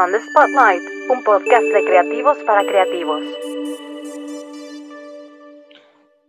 On 0.00 0.12
the 0.12 0.20
Spotlight, 0.20 0.82
un 1.10 1.24
podcast 1.24 1.64
de 1.74 1.84
creativos 1.84 2.38
para 2.46 2.64
creativos. 2.64 3.20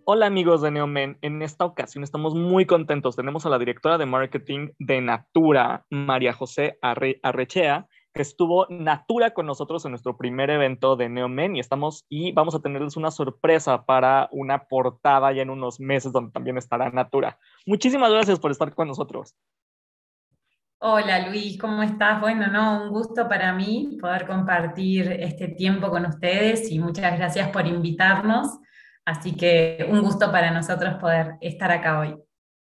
Hola 0.05 0.25
amigos 0.25 0.63
de 0.63 0.71
Neomen, 0.71 1.19
en 1.21 1.43
esta 1.43 1.65
ocasión 1.65 2.03
estamos 2.03 2.33
muy 2.33 2.65
contentos. 2.65 3.15
Tenemos 3.15 3.45
a 3.45 3.49
la 3.49 3.59
directora 3.59 3.99
de 3.99 4.07
marketing 4.07 4.69
de 4.79 5.01
Natura, 5.01 5.85
María 5.91 6.33
José 6.33 6.79
Arrechea, 6.81 7.87
que 8.11 8.23
estuvo 8.23 8.65
Natura 8.71 9.35
con 9.35 9.45
nosotros 9.45 9.85
en 9.85 9.91
nuestro 9.91 10.17
primer 10.17 10.49
evento 10.49 10.95
de 10.95 11.07
Neomen 11.07 11.55
y 11.55 11.59
estamos 11.59 12.07
y 12.09 12.31
vamos 12.31 12.55
a 12.55 12.61
tenerles 12.61 12.97
una 12.97 13.11
sorpresa 13.11 13.85
para 13.85 14.29
una 14.31 14.63
portada 14.63 15.31
ya 15.31 15.43
en 15.43 15.51
unos 15.51 15.79
meses 15.79 16.11
donde 16.11 16.31
también 16.31 16.57
estará 16.57 16.89
Natura. 16.89 17.37
Muchísimas 17.67 18.11
gracias 18.11 18.39
por 18.39 18.49
estar 18.49 18.73
con 18.73 18.87
nosotros. 18.87 19.35
Hola 20.81 21.27
Luis, 21.27 21.59
¿cómo 21.59 21.83
estás? 21.83 22.21
Bueno, 22.21 22.47
no, 22.47 22.83
un 22.83 22.89
gusto 22.89 23.27
para 23.27 23.51
mí 23.51 23.97
poder 23.99 24.25
compartir 24.25 25.11
este 25.11 25.49
tiempo 25.49 25.89
con 25.89 26.05
ustedes 26.05 26.71
y 26.71 26.79
muchas 26.79 27.17
gracias 27.17 27.49
por 27.49 27.67
invitarnos. 27.67 28.59
Así 29.03 29.35
que 29.35 29.85
un 29.89 30.01
gusto 30.01 30.31
para 30.31 30.51
nosotros 30.51 30.95
poder 30.95 31.33
estar 31.41 31.69
acá 31.69 31.99
hoy. 31.99 32.15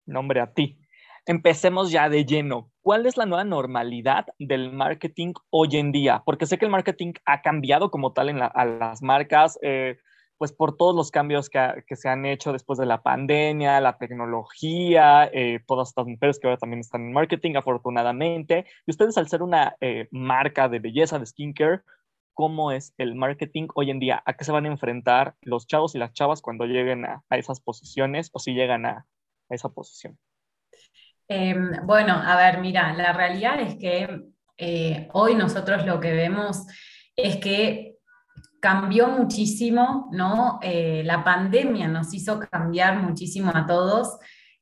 Nombre 0.04 0.41
a 0.41 0.52
ti. 0.52 0.80
Empecemos 1.27 1.92
ya 1.92 2.08
de 2.08 2.24
lleno. 2.24 2.72
¿Cuál 2.80 3.06
es 3.06 3.16
la 3.16 3.24
nueva 3.24 3.44
normalidad 3.44 4.27
del 4.41 4.72
marketing 4.72 5.34
hoy 5.50 5.77
en 5.77 5.92
día? 5.92 6.24
Porque 6.24 6.46
sé 6.46 6.58
que 6.58 6.64
el 6.64 6.72
marketing 6.72 7.12
ha 7.24 7.41
cambiado 7.41 7.92
como 7.92 8.12
tal 8.12 8.30
en 8.30 8.42
a 8.42 8.64
las 8.64 9.00
marcas. 9.00 9.60
Eh, 9.62 9.98
pues 10.42 10.51
por 10.51 10.77
todos 10.77 10.96
los 10.96 11.12
cambios 11.12 11.48
que, 11.48 11.95
se 11.95 12.09
han 12.09 12.27
hecho 12.27 12.52
después 12.52 12.77
de 12.77 12.84
la 12.84 13.00
pandemia, 13.00 13.80
la 13.80 13.96
tecnología, 13.96 15.30
eh, 15.33 15.60
todas 15.69 15.91
estas 15.91 16.09
mujeres 16.09 16.41
que 16.41 16.48
ahora 16.48 16.59
también 16.59 16.80
están 16.80 17.02
en 17.02 17.12
marketing, 17.12 17.55
afortunadamente. 17.55 18.66
Y 18.84 18.91
ustedes 18.91 19.16
al 19.19 19.28
ser 19.28 19.45
una 19.45 19.77
eh, 19.80 20.09
marca 20.10 20.69
de 20.69 20.80
belleza, 20.80 21.20
de 21.20 21.27
skincare, 21.27 21.83
¿cómo 22.34 22.73
es 22.73 22.92
el 22.98 23.14
marketing 23.14 23.69
hoy 23.77 23.92
en 23.92 24.00
día? 24.00 24.20
¿A 24.27 24.33
qué 24.33 24.42
se 24.42 24.50
van 24.50 24.64
a 24.64 24.70
enfrentar 24.70 25.36
los 25.42 25.69
chavos 25.69 25.94
y 25.94 25.98
las 25.98 26.12
chavas 26.12 26.42
cuando 26.42 26.64
lleguen 26.64 27.05
a, 27.05 27.22
esas 27.31 27.61
posiciones 27.61 28.28
o 28.33 28.41
si 28.41 28.53
llegan 28.53 28.84
a, 28.84 29.06
esa 29.48 29.69
posición? 29.69 30.19
Em, 31.28 31.86
bueno, 31.86 32.14
a 32.14 32.34
ver, 32.34 32.59
mira, 32.59 32.92
la 32.94 33.12
realidad 33.12 33.61
es 33.61 33.77
que 33.77 34.25
eh, 34.56 35.09
hoy 35.12 35.36
nosotros 35.36 35.86
lo 35.86 36.00
que 36.00 36.11
vemos 36.11 36.66
es 37.14 37.36
que 37.36 37.91
cambió 38.62 39.08
muchísimo, 39.08 40.08
¿no? 40.12 40.60
Eh, 40.62 41.02
la 41.05 41.24
pandemia 41.24 41.88
nos 41.88 42.14
hizo 42.14 42.38
cambiar 42.38 43.02
muchísimo 43.02 43.50
a 43.52 43.66
todos 43.66 44.19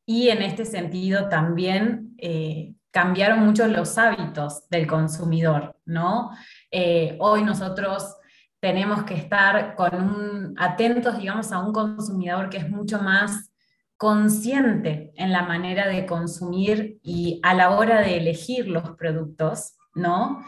y 0.07 0.31
en 0.31 0.41
este 0.41 0.65
sentido 0.65 1.29
también 1.29 2.15
eh, 2.17 2.73
cambiaron 2.91 3.41
mucho 3.41 3.67
los 3.67 3.99
hábitos 3.99 4.67
del 4.71 4.87
consumidor, 4.87 5.77
¿no? 5.85 6.31
Eh, 6.71 7.19
hoy 7.21 7.43
nosotros 7.43 8.17
tenemos 8.59 9.05
que 9.05 9.13
estar 9.13 9.75
con 9.75 10.55
atentos, 10.57 11.19
digamos, 11.19 11.53
a 11.53 11.59
un 11.59 11.75
consumidor 11.75 12.49
que 12.49 12.57
es 12.57 12.71
mucho 12.71 13.03
más 13.03 13.53
consciente 13.99 15.13
en 15.15 15.31
la 15.31 15.43
manera 15.43 15.87
de 15.87 16.07
consumir 16.07 16.99
y 17.03 17.39
a 17.43 17.53
la 17.53 17.77
hora 17.77 18.01
de 18.01 18.17
elegir 18.17 18.67
los 18.67 18.93
productos, 18.97 19.75
¿no? 19.95 20.43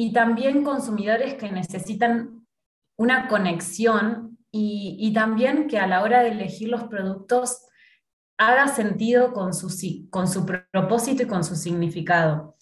Y 0.00 0.14
también 0.14 0.64
consumidores 0.64 1.34
que 1.34 1.52
necesitan 1.52 2.46
una 2.96 3.28
conexión 3.28 4.38
y, 4.50 5.12
también 5.12 5.68
que 5.68 5.78
a 5.78 5.86
la 5.86 6.02
hora 6.02 6.22
de 6.22 6.30
elegir 6.30 6.70
los 6.70 6.84
productos 6.84 7.66
haga 8.38 8.68
sentido 8.68 9.34
con 9.34 9.52
su, 9.52 9.68
con 10.08 10.26
su 10.26 10.46
propósito 10.46 11.24
y 11.24 11.26
con 11.26 11.44
su 11.44 11.54
significado. 11.54 12.56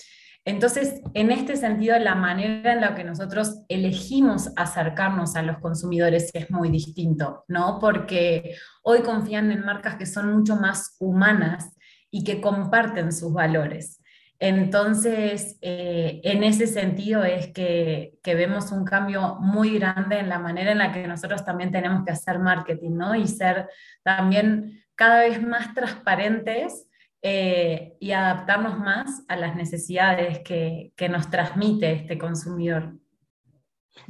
Entonces, 0.44 1.00
en 1.14 1.30
este 1.30 1.56
sentido, 1.56 1.96
la 2.00 2.16
manera 2.16 2.72
en 2.72 2.80
la 2.80 2.96
que 2.96 3.04
nosotros 3.04 3.62
elegimos 3.68 4.50
acercarnos 4.56 5.36
a 5.36 5.42
los 5.42 5.58
consumidores 5.58 6.32
es 6.34 6.50
muy 6.50 6.70
distinto, 6.70 7.44
¿no? 7.46 7.78
Porque 7.78 8.56
hoy 8.82 9.02
confían 9.02 9.52
en 9.52 9.64
marcas 9.64 9.94
que 9.94 10.06
son 10.06 10.34
mucho 10.34 10.56
más 10.56 10.96
humanas 10.98 11.76
y 12.10 12.24
que 12.24 12.40
comparten 12.40 13.12
sus 13.12 13.32
valores. 13.32 13.97
Entonces, 14.40 15.58
eh, 15.62 16.20
en 16.22 16.44
ese 16.44 16.68
sentido 16.68 17.24
es 17.24 17.48
que, 17.52 18.18
vemos 18.24 18.70
un 18.70 18.84
cambio 18.84 19.36
muy 19.40 19.78
grande 19.78 20.18
en 20.18 20.28
la 20.28 20.38
manera 20.38 20.70
en 20.70 20.78
la 20.78 20.92
que 20.92 21.06
nosotros 21.08 21.44
también 21.44 21.72
tenemos 21.72 22.04
que 22.04 22.12
hacer 22.12 22.38
marketing, 22.38 22.92
¿no? 22.92 23.14
Y 23.14 23.26
ser 23.26 23.68
también 24.04 24.84
cada 24.94 25.20
vez 25.20 25.42
más 25.42 25.74
transparentes 25.74 26.88
eh, 27.20 27.96
y 27.98 28.12
adaptarnos 28.12 28.78
más 28.78 29.24
a 29.26 29.34
las 29.34 29.56
necesidades 29.56 30.40
que, 30.40 30.92
nos 31.10 31.30
transmite 31.30 31.90
este 31.90 32.16
consumidor. 32.16 32.94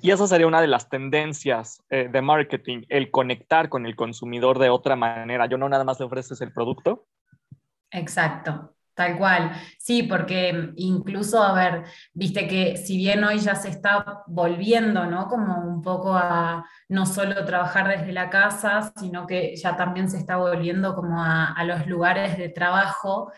Y 0.02 0.10
esa 0.10 0.26
sería 0.26 0.46
una 0.46 0.60
de 0.60 0.66
las 0.66 0.90
tendencias 0.90 1.82
eh, 1.88 2.08
de 2.12 2.20
marketing, 2.20 2.82
el 2.90 3.10
conectar 3.10 3.70
con 3.70 3.86
el 3.86 3.96
consumidor 3.96 4.58
de 4.58 4.68
otra 4.68 4.94
manera. 4.94 5.46
Yo 5.46 5.56
no 5.56 5.70
nada 5.70 5.84
más 5.84 5.98
le 5.98 6.04
ofreces 6.04 6.42
el 6.42 6.52
producto. 6.52 7.06
Exacto, 7.90 8.74
Tal 8.98 9.16
cual, 9.16 9.53
sí, 9.78 10.03
porque 10.03 10.72
incluso, 10.75 11.41
a 11.41 11.53
ver, 11.53 11.84
viste 12.12 12.48
que 12.48 12.76
si 12.76 12.97
bien 12.97 13.22
hoy 13.22 13.38
ya 13.38 13.54
se 13.54 13.69
está 13.69 14.25
volviendo, 14.26 15.06
¿no? 15.06 15.28
Como 15.28 15.56
un 15.56 15.82
poco 15.82 16.16
a 16.16 16.69
no 16.88 17.06
solo 17.06 17.44
trabajar 17.44 17.87
desde 17.87 18.12
la 18.12 18.28
casa, 18.28 18.92
sino 18.97 19.25
que 19.25 19.54
ya 19.54 19.76
también 19.76 20.10
se 20.10 20.19
está 20.19 20.37
volviendo 20.37 20.97
como 20.97 21.22
a, 21.22 21.54
los 21.64 21.87
lugares 21.87 22.37
de 22.38 22.48
trabajo, 22.48 23.31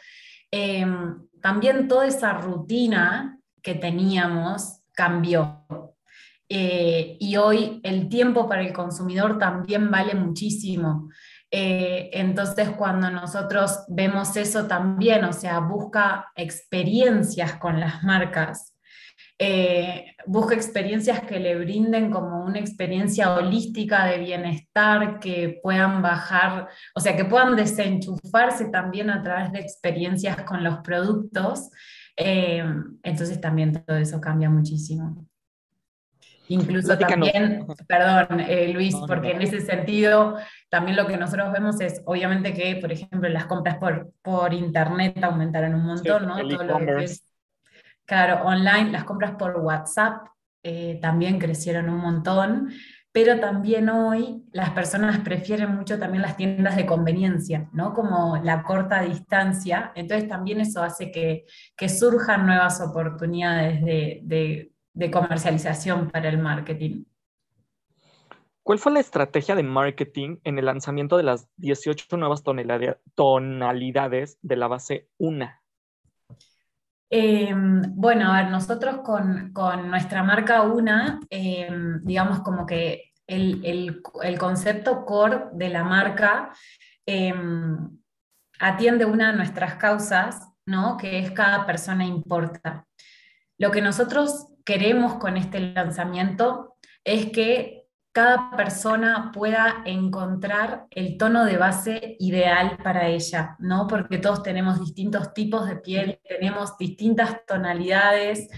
em, 0.51 1.29
también 1.43 1.89
toda 1.89 2.07
esa 2.07 2.33
rutina 2.33 3.39
que 3.63 3.75
teníamos 3.75 4.81
cambió. 4.95 5.67
Eh, 6.49 7.19
y 7.21 7.37
hoy 7.37 7.83
el 7.85 8.09
tiempo 8.09 8.49
para 8.49 8.63
el 8.63 8.73
consumidor 8.73 9.39
también 9.39 9.91
vale 9.91 10.15
muchísimo. 10.15 11.11
Eh, 11.51 12.11
entonces, 12.13 12.71
cuando 12.71 13.11
nosotros 13.11 13.85
vemos 13.89 14.37
eso 14.37 14.67
también, 14.67 15.25
o 15.25 15.33
sea, 15.33 15.59
busca 15.59 16.31
experiencias 16.37 17.55
con 17.57 17.81
las 17.81 18.03
marcas, 18.05 18.77
eh, 19.43 20.15
busca 20.27 20.55
experiencias 20.55 21.23
que 21.23 21.41
le 21.41 21.57
brinden 21.57 22.11
como 22.11 22.45
una 22.45 22.59
experiencia 22.59 23.35
holística 23.35 24.05
de 24.05 24.19
bienestar, 24.19 25.19
que 25.19 25.59
puedan 25.63 26.03
bajar, 26.03 26.69
o 26.95 27.01
sea, 27.01 27.17
que 27.17 27.25
puedan 27.25 27.57
desenchufarse 27.57 28.67
también 28.67 29.11
a 29.11 29.23
través 29.23 29.51
de 29.53 29.61
experiencias 29.61 30.43
con 30.43 30.63
los 30.63 30.79
productos. 30.81 31.71
Eh, 32.17 32.63
entonces 33.03 33.41
también 33.41 33.73
todo 33.73 33.97
eso 33.97 34.21
cambia 34.21 34.51
muchísimo. 34.51 35.27
Incluso 36.51 36.99
también, 36.99 37.65
perdón, 37.87 38.43
Luis, 38.73 38.97
porque 39.07 39.31
en 39.31 39.43
ese 39.43 39.61
sentido 39.61 40.37
también 40.69 40.97
lo 40.97 41.07
que 41.07 41.17
nosotros 41.17 41.53
vemos 41.53 41.81
es, 41.81 42.03
obviamente, 42.05 42.53
que, 42.53 42.75
por 42.77 42.91
ejemplo, 42.91 43.29
las 43.29 43.47
compras 43.47 43.79
por, 43.79 44.13
por 44.21 44.53
internet 44.53 45.23
aumentaron 45.23 45.75
un 45.75 45.87
montón, 45.87 46.27
¿no? 46.27 46.37
Todo 46.37 46.65
lo 46.65 46.79
que 46.79 47.05
es, 47.05 47.25
claro, 48.05 48.45
online, 48.45 48.91
las 48.91 49.05
compras 49.05 49.37
por 49.39 49.57
WhatsApp 49.59 50.27
eh, 50.65 50.99
también 51.01 51.39
crecieron 51.39 51.89
un 51.89 51.99
montón, 51.99 52.71
pero 53.13 53.39
también 53.39 53.89
hoy 53.89 54.45
las 54.53 54.71
personas 54.71 55.21
prefieren 55.21 55.75
mucho 55.75 56.01
también 56.01 56.23
las 56.23 56.37
tiendas 56.37 56.75
de 56.75 56.85
conveniencia, 56.85 57.69
¿no? 57.73 57.95
Como 57.95 58.39
la 58.43 58.65
corta 58.65 59.03
distancia, 59.03 59.93
entonces 59.95 60.29
también 60.29 60.61
eso 60.61 60.83
hace 60.83 61.13
que, 61.13 61.45
que 61.77 61.89
surjan 61.89 62.45
nuevas 62.45 62.81
oportunidades 62.81 63.85
de, 63.85 64.21
de, 64.25 64.73
de 64.93 65.11
comercialización 65.11 66.11
para 66.11 66.29
el 66.29 66.39
marketing. 66.39 67.05
¿Cuál 68.63 68.79
fue 68.79 68.93
la 68.93 69.01
estrategia 69.01 69.55
de 69.55 69.63
marketing 69.63 70.39
en 70.45 70.59
el 70.59 70.67
lanzamiento 70.67 71.17
de 71.17 71.25
las 71.25 71.49
18 71.57 72.17
nuevas 72.17 72.43
tonalidades 73.15 74.39
de 74.43 74.57
la 74.57 74.69
base 74.69 75.09
UNA? 75.19 75.61
Em, 77.13 77.83
bueno, 77.97 78.33
a 78.33 78.43
ver, 78.43 78.51
nosotros 78.53 78.99
con, 79.03 79.53
nuestra 79.89 80.23
marca 80.23 80.63
UNA, 80.63 81.19
em, 81.29 82.01
digamos 82.05 82.41
como 82.41 82.65
que 82.67 83.13
el, 83.27 84.03
concepto 84.39 85.05
core 85.05 85.47
de 85.53 85.69
la 85.69 85.83
marca 85.83 86.53
em, 87.05 87.91
atiende 88.61 89.05
una 89.05 89.33
de 89.33 89.37
nuestras 89.37 89.75
causas, 89.75 90.49
¿no? 90.67 90.97
que 90.97 91.19
es 91.19 91.31
cada 91.33 91.67
persona 91.67 92.05
importa. 92.05 92.87
Lo 93.61 93.71
que 93.71 93.83
nosotros 93.83 94.47
queremos 94.65 95.17
con 95.17 95.37
este 95.37 95.61
lanzamiento 95.61 96.79
es 97.05 97.27
que 97.27 97.85
cada 98.11 98.57
persona 98.57 99.31
pueda 99.35 99.83
encontrar 99.85 100.87
el 100.91 101.19
tono 101.19 101.45
de 101.45 101.59
base 101.59 102.17
ideal 102.21 102.79
para 102.83 103.09
ella, 103.09 103.57
¿no? 103.59 103.87
Porque 103.87 104.17
todos 104.17 104.43
tenemos 104.43 104.81
distintos 104.81 105.35
tipos 105.35 105.69
de 105.69 105.77
piel, 105.77 106.19
tenemos 106.27 106.79
distintas 106.79 107.45
tonalidades. 107.47 108.49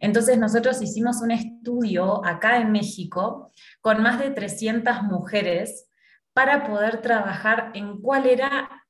Entonces 0.00 0.38
nosotros 0.38 0.80
hicimos 0.80 1.20
un 1.20 1.32
estudio 1.32 2.24
acá 2.24 2.56
en 2.56 2.72
México 2.72 3.52
con 3.82 4.02
más 4.02 4.18
de 4.18 4.30
300 4.30 5.02
mujeres 5.02 5.90
para 6.32 6.64
poder 6.64 7.02
trabajar 7.02 7.72
en 7.74 8.00
cuál 8.00 8.24
era 8.24 8.85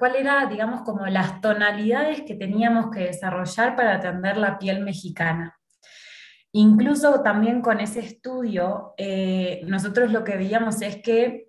cuál 0.00 0.16
era, 0.16 0.46
digamos, 0.46 0.80
como 0.80 1.06
las 1.06 1.42
tonalidades 1.42 2.22
que 2.22 2.34
teníamos 2.34 2.90
que 2.90 3.00
desarrollar 3.00 3.76
para 3.76 3.96
atender 3.96 4.38
la 4.38 4.58
piel 4.58 4.80
mexicana. 4.80 5.58
Incluso 6.52 7.22
también 7.22 7.60
con 7.60 7.80
ese 7.80 8.00
estudio, 8.00 8.94
eh, 8.96 9.60
nosotros 9.66 10.10
lo 10.10 10.24
que 10.24 10.38
veíamos 10.38 10.80
es 10.80 11.02
que 11.02 11.48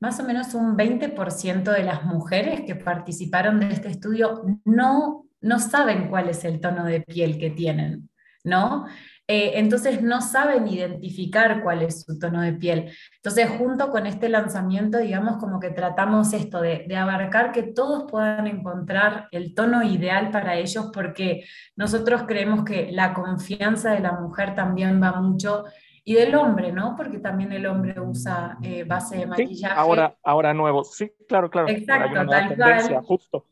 más 0.00 0.18
o 0.18 0.24
menos 0.24 0.52
un 0.54 0.76
20% 0.76 1.70
de 1.70 1.84
las 1.84 2.04
mujeres 2.04 2.62
que 2.62 2.74
participaron 2.74 3.60
de 3.60 3.68
este 3.68 3.88
estudio 3.88 4.42
no, 4.64 5.24
no 5.40 5.58
saben 5.60 6.08
cuál 6.08 6.28
es 6.28 6.44
el 6.44 6.60
tono 6.60 6.84
de 6.84 7.02
piel 7.02 7.38
que 7.38 7.50
tienen, 7.50 8.10
¿no? 8.42 8.86
Eh, 9.28 9.58
entonces 9.58 10.02
no 10.02 10.20
saben 10.20 10.68
identificar 10.68 11.60
cuál 11.62 11.82
es 11.82 12.02
su 12.02 12.16
tono 12.16 12.42
de 12.42 12.52
piel. 12.52 12.92
Entonces, 13.16 13.50
junto 13.58 13.90
con 13.90 14.06
este 14.06 14.28
lanzamiento, 14.28 14.98
digamos, 14.98 15.38
como 15.38 15.58
que 15.58 15.70
tratamos 15.70 16.32
esto 16.32 16.60
de, 16.60 16.86
abarcar 16.96 17.50
que 17.50 17.64
todos 17.64 18.08
puedan 18.08 18.46
encontrar 18.46 19.26
el 19.32 19.52
tono 19.54 19.82
ideal 19.82 20.30
para 20.30 20.54
ellos, 20.54 20.90
porque 20.94 21.44
nosotros 21.74 22.22
creemos 22.26 22.64
que 22.64 22.92
la 22.92 23.14
confianza 23.14 23.92
de 23.92 24.00
la 24.00 24.12
mujer 24.12 24.54
también 24.54 25.02
va 25.02 25.20
mucho 25.20 25.64
y 26.04 26.14
del 26.14 26.36
hombre, 26.36 26.70
¿no? 26.70 26.94
Porque 26.96 27.18
también 27.18 27.50
el 27.50 27.66
hombre 27.66 28.00
usa 28.00 28.58
eh, 28.62 28.84
base 28.84 29.18
de 29.18 29.26
maquillaje. 29.26 29.74
ahora, 29.74 30.16
ahora 30.22 30.54
nuevo, 30.54 30.84
sí, 30.84 31.10
claro, 31.28 31.50
claro. 31.50 31.68
Exacto, 31.68 32.24
tal 32.28 32.56
cual. 32.56 33.02
Justo. 33.02 33.44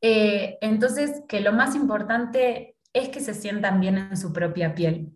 Eh, 0.00 0.58
entonces, 0.60 1.22
que 1.28 1.40
lo 1.40 1.52
más 1.52 1.76
importante 1.76 2.75
es 2.96 3.10
que 3.10 3.20
se 3.20 3.34
sientan 3.34 3.80
bien 3.80 3.98
en 3.98 4.16
su 4.16 4.32
propia 4.32 4.74
piel. 4.74 5.12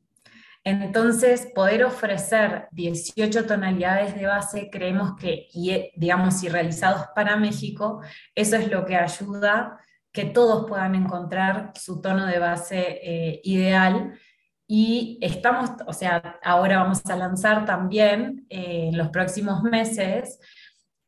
Entonces, 0.62 1.48
poder 1.54 1.84
ofrecer 1.84 2.68
18 2.72 3.46
tonalidades 3.46 4.14
de 4.14 4.26
base, 4.26 4.68
creemos 4.70 5.16
que, 5.16 5.48
y, 5.54 5.90
digamos, 5.96 6.42
y 6.42 6.50
realizados 6.50 7.06
para 7.14 7.36
México, 7.36 8.02
eso 8.34 8.56
es 8.56 8.70
lo 8.70 8.84
que 8.84 8.96
ayuda 8.96 9.78
que 10.12 10.26
todos 10.26 10.68
puedan 10.68 10.94
encontrar 10.94 11.72
su 11.74 12.02
tono 12.02 12.26
de 12.26 12.38
base 12.38 13.00
eh, 13.02 13.40
ideal. 13.44 14.18
Y 14.66 15.18
estamos, 15.22 15.70
o 15.86 15.92
sea, 15.94 16.38
ahora 16.42 16.82
vamos 16.82 17.04
a 17.06 17.16
lanzar 17.16 17.64
también 17.64 18.46
eh, 18.50 18.88
en 18.88 18.98
los 18.98 19.08
próximos 19.08 19.62
meses 19.62 20.38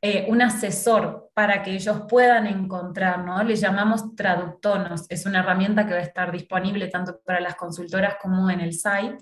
eh, 0.04 0.26
un 0.28 0.42
asesor 0.42 1.30
para 1.32 1.62
que 1.62 1.70
ellos 1.70 2.02
puedan 2.08 2.48
encontrar, 2.48 3.24
¿no? 3.24 3.40
Le 3.44 3.54
llamamos 3.54 4.16
traductonos, 4.16 5.06
es 5.08 5.26
una 5.26 5.38
herramienta 5.38 5.86
que 5.86 5.94
va 5.94 6.00
a 6.00 6.02
estar 6.02 6.32
disponible 6.32 6.88
tanto 6.88 7.20
para 7.24 7.38
las 7.38 7.54
consultoras 7.54 8.16
como 8.20 8.50
en 8.50 8.58
el 8.58 8.72
site, 8.72 9.18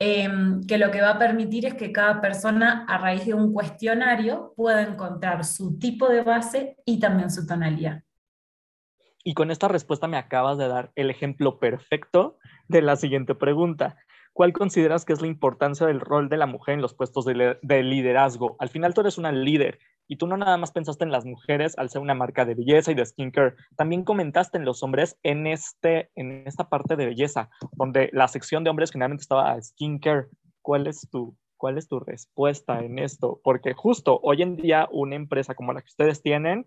em, 0.00 0.60
que 0.66 0.76
lo 0.76 0.90
que 0.90 1.02
va 1.02 1.10
a 1.10 1.18
permitir 1.20 1.66
es 1.66 1.74
que 1.74 1.92
cada 1.92 2.20
persona 2.20 2.84
a 2.88 2.98
raíz 2.98 3.26
de 3.26 3.34
un 3.34 3.52
cuestionario 3.52 4.54
pueda 4.56 4.82
encontrar 4.82 5.44
su 5.44 5.78
tipo 5.78 6.08
de 6.08 6.22
base 6.22 6.76
y 6.84 6.98
también 6.98 7.30
su 7.30 7.46
tonalidad. 7.46 8.02
Y 9.22 9.34
con 9.34 9.52
esta 9.52 9.68
respuesta 9.68 10.08
me 10.08 10.16
acabas 10.16 10.58
de 10.58 10.66
dar 10.66 10.90
el 10.96 11.10
ejemplo 11.10 11.60
perfecto 11.60 12.38
de 12.66 12.82
la 12.82 12.96
siguiente 12.96 13.36
pregunta. 13.36 13.96
¿Cuál 14.32 14.52
consideras 14.52 15.04
que 15.04 15.12
es 15.12 15.20
la 15.20 15.28
importancia 15.28 15.86
del 15.86 16.00
rol 16.00 16.28
de 16.28 16.38
la 16.38 16.46
mujer 16.46 16.74
en 16.74 16.82
los 16.82 16.94
puestos 16.94 17.24
de, 17.24 17.56
de, 17.62 17.82
liderazgo? 17.84 18.56
Al 18.58 18.68
final 18.68 18.94
tú 18.94 19.02
eres 19.02 19.18
una 19.18 19.30
líder 19.32 19.78
y 20.08 20.16
tú 20.16 20.26
no 20.26 20.36
nada 20.36 20.56
más 20.56 20.72
pensaste 20.72 21.04
en 21.04 21.12
las 21.12 21.26
mujeres 21.26 21.76
al 21.78 21.90
ser 21.90 22.00
una 22.00 22.14
marca 22.14 22.44
de 22.44 22.54
belleza 22.54 22.90
y 22.90 22.94
de 22.94 23.04
skincare, 23.04 23.54
también 23.76 24.04
comentaste 24.04 24.56
en 24.56 24.64
los 24.64 24.82
hombres 24.82 25.18
en, 25.22 25.46
este, 25.46 26.10
en 26.16 26.46
esta 26.46 26.68
parte 26.68 26.96
de 26.96 27.06
belleza, 27.06 27.50
donde 27.72 28.08
la 28.12 28.26
sección 28.26 28.64
de 28.64 28.70
hombres 28.70 28.90
generalmente 28.90 29.22
estaba 29.22 29.52
a 29.52 29.62
skincare. 29.62 30.28
¿Cuál 30.62 30.86
es 30.86 31.08
tu, 31.10 31.36
cuál 31.56 31.78
es 31.78 31.88
tu 31.88 32.00
respuesta 32.00 32.80
en 32.80 32.98
esto? 32.98 33.40
Porque 33.44 33.74
justo 33.74 34.18
hoy 34.22 34.42
en 34.42 34.56
día 34.56 34.88
una 34.90 35.14
empresa 35.14 35.54
como 35.54 35.72
la 35.72 35.82
que 35.82 35.88
ustedes 35.88 36.22
tienen, 36.22 36.66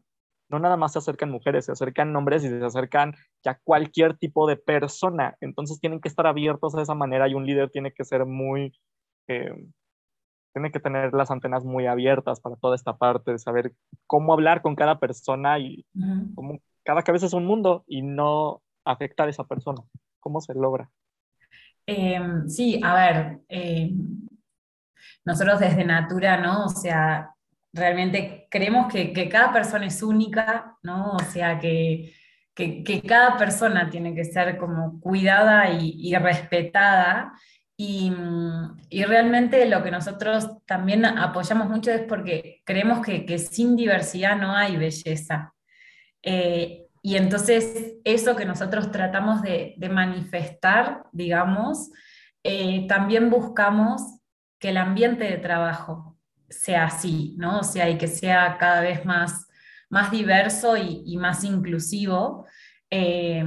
no 0.50 0.60
nada 0.60 0.78
más 0.78 0.94
se 0.94 1.00
acercan 1.00 1.32
mujeres, 1.32 1.66
se 1.66 1.72
acercan 1.72 2.16
hombres 2.16 2.44
y 2.44 2.50
se 2.50 2.64
acercan 2.64 3.16
ya 3.44 3.60
cualquier 3.64 4.18
tipo 4.18 4.48
de 4.48 4.58
persona. 4.58 5.36
Entonces 5.40 5.80
tienen 5.80 6.02
que 6.02 6.10
estar 6.10 6.28
abiertos 6.28 6.74
de 6.74 6.84
esa 6.84 6.94
manera 6.94 7.28
y 7.28 7.34
un 7.34 7.46
líder 7.46 7.72
tiene 7.72 7.92
que 7.92 8.04
ser 8.04 8.26
muy... 8.26 8.74
Eh, 9.28 9.56
tiene 10.54 10.72
que 10.72 10.80
tener 10.80 11.14
las 11.14 11.32
antenas 11.32 11.64
muy 11.64 11.88
abiertas 11.88 12.40
para 12.40 12.56
toda 12.56 12.76
esta 12.76 12.98
parte 12.98 13.32
de 13.32 13.40
saber 13.40 13.74
cómo 14.08 14.34
hablar 14.34 14.62
con 14.62 14.76
cada 14.76 15.00
persona 15.00 15.60
y 15.60 15.86
cómo 16.36 16.60
cada 16.84 17.04
cabeza 17.04 17.26
es 17.26 17.34
un 17.34 17.46
mundo 17.46 17.84
y 17.88 18.02
no 18.02 18.62
afectar 18.84 19.28
a 19.28 19.30
esa 19.30 19.44
persona. 19.46 19.82
¿Cómo 20.20 20.42
se 20.42 20.54
logra? 20.54 20.90
Em, 21.86 22.48
sí, 22.48 22.80
a 22.84 22.94
ver, 22.94 23.40
em, 23.48 24.28
nosotros 25.26 25.60
desde 25.60 25.84
Natura, 25.84 26.38
¿no? 26.38 26.66
O 26.66 26.70
sea, 26.70 27.34
realmente 27.74 28.48
creemos 28.50 28.92
que, 28.92 29.30
cada 29.30 29.52
persona 29.52 29.86
es 29.86 30.04
única, 30.04 30.78
¿no? 30.84 31.14
O 31.14 31.20
sea, 31.20 31.60
que, 31.60 32.14
que, 32.54 33.02
cada 33.08 33.38
persona 33.38 33.90
tiene 33.90 34.14
que 34.14 34.26
ser 34.26 34.58
como 34.58 35.00
cuidada 35.00 35.72
y, 35.72 35.96
y 35.98 36.16
respetada 36.16 37.34
y, 37.84 39.06
realmente 39.06 39.66
lo 39.66 39.82
que 39.82 39.90
nosotros 39.90 40.48
también 40.68 41.04
apoyamos 41.04 41.68
mucho 41.68 41.90
es 41.90 42.02
porque 42.04 42.62
creemos 42.64 43.04
que, 43.04 43.40
sin 43.40 43.76
diversidad 43.76 44.38
no 44.38 44.56
hay 44.56 44.78
belleza. 44.78 45.56
Eh, 46.22 46.86
y 47.02 47.16
entonces 47.16 47.96
eso 48.04 48.36
que 48.36 48.46
nosotros 48.46 48.92
tratamos 48.92 49.42
de, 49.42 49.76
manifestar, 49.92 51.06
digamos, 51.12 51.90
eh, 52.44 52.86
también 52.88 53.32
buscamos 53.32 54.20
que 54.60 54.70
el 54.70 54.78
ambiente 54.78 55.24
de 55.24 55.38
trabajo 55.38 56.20
sea 56.50 56.86
así, 56.86 57.34
¿no? 57.40 57.62
O 57.62 57.64
sea, 57.64 57.90
y 57.90 57.98
que 57.98 58.08
sea 58.08 58.58
cada 58.60 58.82
vez 58.82 59.06
más, 59.06 59.48
más 59.90 60.12
diverso 60.12 60.78
y, 60.78 61.18
más 61.18 61.44
inclusivo. 61.44 62.46
Eh, 62.92 63.44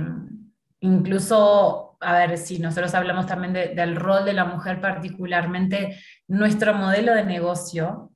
incluso 0.81 1.84
a 2.05 2.19
ver, 2.19 2.39
si 2.39 2.59
nosotros 2.59 2.95
hablamos 2.95 3.27
también 3.27 3.53
del 3.53 3.97
rol 3.97 4.25
de 4.25 4.33
la 4.33 4.45
mujer 4.45 4.81
particularmente, 4.81 5.99
nuestro 6.29 6.75
modelo 6.75 7.15
de 7.15 7.25
negocio 7.25 8.13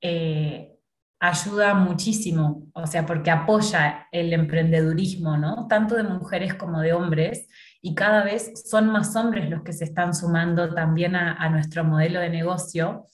eh, 0.00 0.76
ayuda 1.20 1.74
muchísimo, 1.74 2.68
o 2.72 2.86
sea, 2.86 3.04
porque 3.04 3.30
apoya 3.30 4.08
el 4.10 4.32
emprendedurismo, 4.32 5.36
¿no? 5.36 5.66
Tanto 5.68 5.94
de 5.94 6.02
mujeres 6.02 6.54
como 6.54 6.80
de 6.80 6.94
hombres, 6.94 7.46
y 7.82 7.94
cada 7.94 8.24
vez 8.24 8.52
son 8.68 8.88
más 8.90 9.14
hombres 9.16 9.48
los 9.48 9.62
que 9.62 9.72
se 9.72 9.84
están 9.84 10.14
sumando 10.14 10.72
también 10.74 11.16
a, 11.16 11.48
nuestro 11.50 11.84
modelo 11.84 12.20
de 12.20 12.30
negocio. 12.30 13.06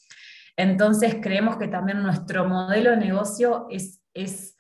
Entonces 0.57 1.17
creemos 1.21 1.57
que 1.57 1.69
también 1.69 2.03
nuestro 2.03 2.49
modelo 2.49 2.91
de 2.91 2.97
negocio 2.97 3.67
es, 3.71 4.03
es, 4.15 4.57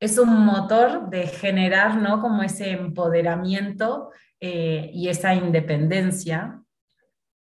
es 0.00 0.18
un 0.18 0.44
motor 0.44 1.08
de 1.10 1.26
generar, 1.26 1.96
¿no? 1.96 2.20
Como 2.20 2.42
ese 2.42 2.70
empoderamiento 2.72 4.10
eh, 4.46 4.90
y 4.92 5.08
esa 5.08 5.34
independencia. 5.34 6.60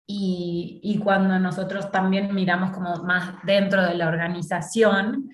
Y, 0.05 0.99
cuando 1.03 1.39
nosotros 1.39 1.89
también 1.89 2.35
miramos 2.35 2.69
como 2.69 2.97
más 3.03 3.43
dentro 3.43 3.83
de 3.83 3.95
la 3.95 4.07
organización, 4.07 5.31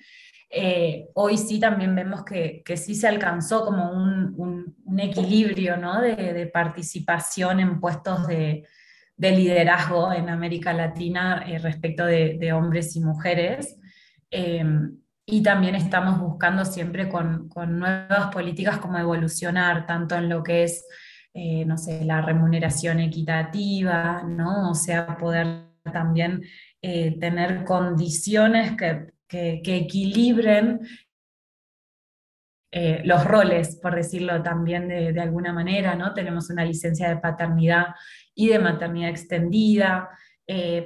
eh, 0.48 1.08
hoy 1.12 1.36
sí 1.36 1.60
también 1.60 1.94
vemos 1.94 2.24
que, 2.24 2.62
que, 2.64 2.78
sí 2.78 2.94
se 2.94 3.06
alcanzó 3.06 3.66
como 3.66 3.90
un, 3.90 4.76
equilibrio 4.98 5.76
¿no? 5.76 6.00
de, 6.00 6.50
participación 6.50 7.60
en 7.60 7.80
puestos 7.80 8.26
de, 8.26 8.66
de, 9.16 9.30
liderazgo 9.32 10.10
en 10.10 10.30
América 10.30 10.72
Latina 10.72 11.44
eh, 11.46 11.58
respecto 11.58 12.06
de, 12.06 12.50
hombres 12.54 12.96
y 12.96 13.00
mujeres. 13.00 13.78
y 15.26 15.42
también 15.42 15.74
estamos 15.74 16.18
buscando 16.18 16.64
siempre 16.64 17.10
con, 17.10 17.50
con, 17.50 17.78
nuevas 17.78 18.32
políticas 18.32 18.78
como 18.78 18.96
evolucionar, 18.96 19.86
tanto 19.86 20.14
en 20.14 20.30
lo 20.30 20.42
que 20.42 20.62
es 20.62 20.86
eh, 21.34 21.64
no 21.64 21.76
sé, 21.76 22.04
la 22.04 22.22
remuneración 22.22 23.00
equitativa, 23.00 24.22
¿no? 24.24 24.70
O 24.70 24.74
sea, 24.74 25.16
poder 25.18 25.66
también 25.92 26.42
eh, 26.82 27.18
tener 27.18 27.64
condiciones 27.64 28.76
que, 28.76 29.12
equilibren 29.30 30.80
eh, 32.72 33.02
los 33.04 33.24
roles, 33.24 33.76
por 33.76 33.94
decirlo 33.94 34.42
también 34.42 34.88
de, 34.88 35.20
alguna 35.20 35.52
manera, 35.52 35.94
¿no? 35.94 36.14
Tenemos 36.14 36.48
una 36.50 36.64
licencia 36.64 37.08
de 37.10 37.18
paternidad 37.18 37.88
y 38.34 38.48
de 38.48 38.58
maternidad 38.58 39.10
extendida, 39.10 40.08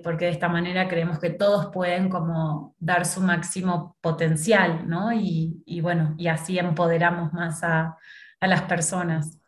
porque 0.02 0.24
de 0.24 0.32
esta 0.32 0.48
manera 0.48 0.88
creemos 0.88 1.20
que 1.20 1.30
todos 1.30 1.70
pueden 1.72 2.08
como 2.08 2.74
dar 2.80 3.06
su 3.06 3.20
máximo 3.20 3.96
potencial, 4.00 4.88
¿no? 4.88 5.12
Y, 5.12 5.80
bueno, 5.80 6.16
y 6.18 6.26
así 6.26 6.58
empoderamos 6.58 7.32
más 7.32 7.62
a 7.62 7.96
las 8.40 8.62
personas 8.62 9.41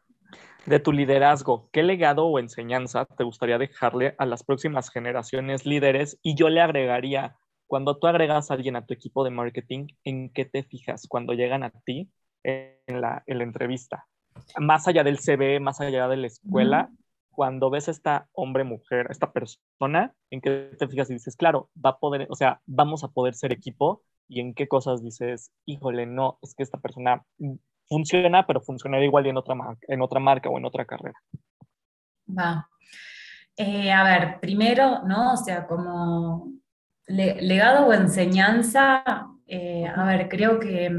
de 0.67 0.81
tu 0.81 0.93
liderazgo, 0.93 1.69
¿qué 1.73 1.83
legado 1.83 2.27
o 2.27 2.39
enseñanza 2.39 3.05
te 3.05 3.25
gustaría 3.25 3.59
dejarle 3.59 4.15
a 4.19 4.27
las 4.27 4.43
próximas 4.43 4.91
generaciones 4.91 5.67
líderes? 5.67 6.19
Y 6.23 6.35
yo 6.35 6.49
le 6.49 6.61
agregaría, 6.61 7.37
cuando 7.67 7.99
tú 7.99 8.07
agregas 8.07 8.51
a 8.51 8.55
alguien 8.55 8.77
a 8.77 8.87
tu 8.87 8.95
equipo 8.95 9.25
de 9.25 9.31
marketing, 9.31 9.89
¿en 10.05 10.31
qué 10.31 10.45
te 10.45 10.63
fijas 10.63 11.07
cuando 11.09 11.35
llegan 11.35 11.63
a 11.63 11.71
ti 11.71 12.11
en 12.43 13.01
la, 13.01 13.23
entrevista? 13.27 14.07
Más 14.59 14.89
allá 14.89 15.05
del 15.05 15.19
CV, 15.19 15.61
más 15.61 15.81
allá 15.81 16.09
de 16.09 16.17
la 16.17 16.27
escuela, 16.27 16.91
cuando 17.31 17.69
ves 17.71 17.89
a 17.89 17.91
esta 17.91 18.29
hombre, 18.33 18.65
mujer, 18.65 19.09
esta 19.11 19.33
persona, 19.33 20.15
¿en 20.31 20.41
qué 20.41 20.71
te 20.79 20.89
fijas 20.89 21.11
y 21.11 21.15
dices, 21.15 21.37
claro, 21.37 21.71
va 21.85 21.91
a 21.91 21.99
poder, 21.99 22.27
o 22.31 22.37
sea, 22.37 22.61
vamos 22.67 23.05
a 23.05 23.09
poder 23.09 23.35
ser 23.35 23.53
equipo 23.53 24.03
y 24.29 24.41
en 24.41 24.55
qué 24.55 24.67
cosas 24.69 25.03
dices, 25.03 25.53
híjole, 25.67 26.07
no, 26.07 26.39
es 26.43 26.55
que 26.55 26.63
esta 26.63 26.79
persona 26.79 27.25
funciona, 27.89 28.47
pero 28.47 28.61
funcionaría 28.61 29.07
igual 29.07 29.27
en 29.27 29.37
otra, 29.37 29.55
en 29.89 30.03
otra 30.03 30.21
marca 30.21 30.49
o 30.49 30.59
en 30.59 30.65
otra 30.65 30.85
carrera? 30.85 31.19
Va. 32.27 32.69
Eh, 33.57 33.93
a 33.93 34.03
ver, 34.03 34.41
primero, 34.41 35.03
¿no? 35.05 35.35
O 35.35 35.37
sea, 35.37 35.67
como 35.67 36.53
legado 37.07 37.87
o 37.87 37.93
enseñanza, 37.93 39.29
eh, 39.47 39.87
a 39.87 40.05
ver, 40.05 40.29
creo 40.29 40.59
que, 40.59 40.91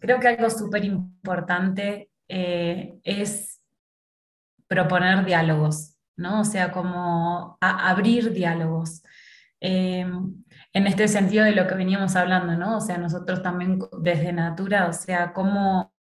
creo 0.00 0.20
que 0.20 0.28
algo 0.28 0.50
súper 0.50 0.84
importante 0.84 2.10
eh, 2.28 2.98
es 3.04 3.62
proponer 4.66 5.24
diálogos, 5.24 5.96
¿no? 6.16 6.40
O 6.40 6.44
sea, 6.44 6.72
como 6.72 7.56
abrir 7.60 8.32
diálogos. 8.32 9.02
En 10.76 10.86
este 10.86 11.08
sentido 11.08 11.44
de 11.44 11.52
lo 11.52 11.66
que 11.66 11.74
veníamos 11.74 12.16
hablando, 12.16 12.54
¿no? 12.56 12.76
O 12.76 12.80
sea, 12.80 12.98
nosotros 12.98 13.42
también 13.42 13.78
desde 14.00 14.32
Natura, 14.32 14.88
o 14.88 14.92
sea, 14.92 15.32
cómo, 15.32 15.94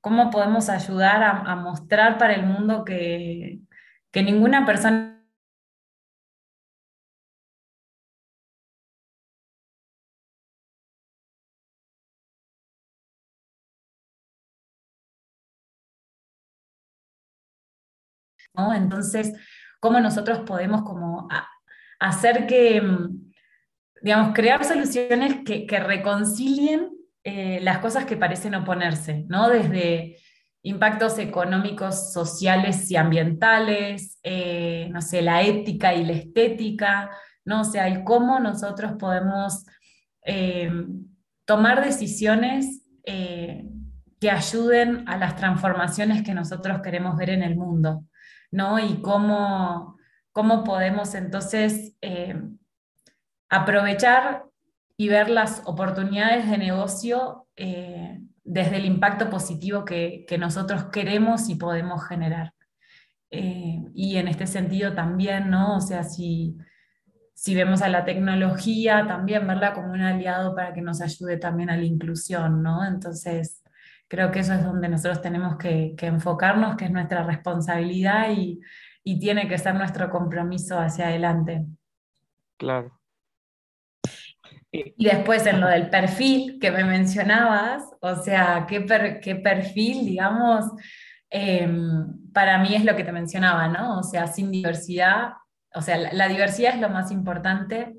cómo 0.00 0.30
podemos 0.30 0.68
ayudar 0.68 1.22
a 1.24 1.56
mostrar 1.56 2.18
para 2.18 2.34
el 2.34 2.46
mundo 2.46 2.84
que, 2.84 3.60
que 4.12 4.22
ninguna 4.22 4.64
persona 4.64 5.10
Entonces, 18.76 19.32
¿cómo 19.80 19.98
nosotros 20.00 20.40
podemos 20.46 20.82
como 20.82 21.28
hacer 21.98 22.46
que, 22.46 22.80
mm, 22.80 23.23
digamos, 24.02 24.34
crear 24.34 24.64
soluciones 24.64 25.44
que, 25.44 25.66
reconcilien 25.78 26.90
eh, 27.22 27.58
las 27.62 27.78
cosas 27.78 28.04
que 28.04 28.16
parecen 28.16 28.54
oponerse, 28.54 29.24
¿no? 29.28 29.48
Desde 29.48 30.18
impactos 30.62 31.18
económicos, 31.18 32.12
sociales 32.12 32.90
y 32.90 32.96
ambientales, 32.96 34.18
eh, 34.22 34.88
no 34.92 35.00
sé, 35.00 35.22
la 35.22 35.42
ética 35.42 35.94
y 35.94 36.04
la 36.04 36.12
estética, 36.12 37.10
¿no? 37.44 37.62
O 37.62 37.64
sea, 37.64 37.88
el 37.88 38.04
cómo 38.04 38.40
nosotros 38.40 38.92
podemos 38.98 39.64
eh, 40.24 40.70
tomar 41.44 41.84
decisiones 41.84 42.82
que 43.06 44.30
ayuden 44.30 45.06
a 45.06 45.18
las 45.18 45.36
transformaciones 45.36 46.22
que 46.22 46.32
nosotros 46.32 46.80
queremos 46.80 47.18
ver 47.18 47.28
en 47.28 47.42
el 47.42 47.54
mundo, 47.54 48.04
¿no? 48.50 48.78
Y 48.78 49.02
cómo, 49.02 49.98
cómo 50.32 50.64
podemos 50.64 51.14
entonces 51.14 51.94
aprovechar 53.54 54.44
y 54.96 55.08
ver 55.08 55.30
las 55.30 55.62
oportunidades 55.64 56.48
de 56.48 56.58
negocio 56.58 57.46
desde 58.44 58.76
el 58.76 58.84
impacto 58.84 59.30
positivo 59.30 59.84
que, 59.84 60.26
nosotros 60.38 60.84
queremos 60.84 61.48
y 61.48 61.56
podemos 61.56 62.06
generar. 62.06 62.52
Eh, 63.30 63.82
y 63.94 64.16
en 64.16 64.28
este 64.28 64.46
sentido 64.46 64.94
también, 64.94 65.50
¿no? 65.50 65.76
O 65.76 65.80
sea, 65.80 66.04
si, 66.04 66.56
si 67.32 67.54
vemos 67.54 67.82
a 67.82 67.88
la 67.88 68.04
tecnología, 68.04 69.06
también 69.08 69.46
verla 69.46 69.72
como 69.72 69.92
un 69.92 70.02
aliado 70.02 70.54
para 70.54 70.72
que 70.72 70.82
nos 70.82 71.00
ayude 71.00 71.38
también 71.38 71.70
a 71.70 71.76
la 71.76 71.84
inclusión, 71.84 72.62
¿no? 72.62 72.84
Entonces, 72.84 73.62
creo 74.08 74.30
que 74.30 74.40
eso 74.40 74.52
es 74.52 74.62
donde 74.62 74.88
nosotros 74.88 75.20
tenemos 75.22 75.56
que, 75.56 75.96
enfocarnos, 75.98 76.76
que 76.76 76.84
es 76.84 76.90
nuestra 76.92 77.24
responsabilidad 77.24 78.30
y, 78.30 78.60
y 79.02 79.18
tiene 79.18 79.48
que 79.48 79.58
ser 79.58 79.74
nuestro 79.74 80.10
compromiso 80.10 80.78
hacia 80.78 81.08
adelante. 81.08 81.64
Claro. 82.56 83.00
Y 84.74 85.04
después 85.04 85.46
en 85.46 85.60
lo 85.60 85.68
del 85.68 85.88
perfil 85.88 86.58
que 86.60 86.72
me 86.72 86.84
mencionabas, 86.84 87.84
o 88.00 88.16
sea, 88.16 88.66
qué, 88.68 88.84
qué 89.22 89.36
perfil, 89.36 90.04
digamos, 90.04 90.64
em, 91.30 92.32
para 92.32 92.58
mí 92.58 92.74
es 92.74 92.84
lo 92.84 92.96
que 92.96 93.04
te 93.04 93.12
mencionaba, 93.12 93.68
¿no? 93.68 94.00
O 94.00 94.02
sea, 94.02 94.26
sin 94.26 94.50
diversidad, 94.50 95.34
o 95.74 95.80
sea, 95.80 95.96
la, 96.12 96.28
diversidad 96.28 96.74
es 96.74 96.80
lo 96.80 96.88
más 96.88 97.12
importante. 97.12 97.94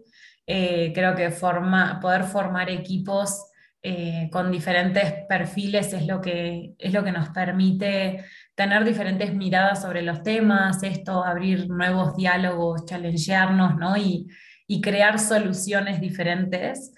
Eh, 0.46 0.92
creo 0.94 1.16
que 1.16 1.32
forma, 1.32 2.00
poder 2.02 2.24
formar 2.24 2.70
equipos 2.70 3.46
eh, 3.82 4.30
con 4.32 4.52
diferentes 4.52 5.14
perfiles 5.30 5.94
es 5.94 6.06
lo, 6.06 6.20
que, 6.20 6.74
es 6.78 6.94
lo 6.94 7.04
que 7.06 7.12
nos 7.12 7.30
permite 7.30 8.26
tener 8.54 8.84
diferentes 8.84 9.34
miradas 9.34 9.82
sobre 9.82 10.02
los 10.02 10.24
temas, 10.24 10.84
esto, 10.84 11.24
abrir 11.24 11.70
nuevos 11.70 12.16
diálogos, 12.18 12.86
challengearnos, 12.86 13.78
¿no? 13.78 13.96
Y, 13.96 14.28
y 14.68 14.82
crear 14.82 15.20
soluciones 15.20 16.02
diferentes. 16.02 16.94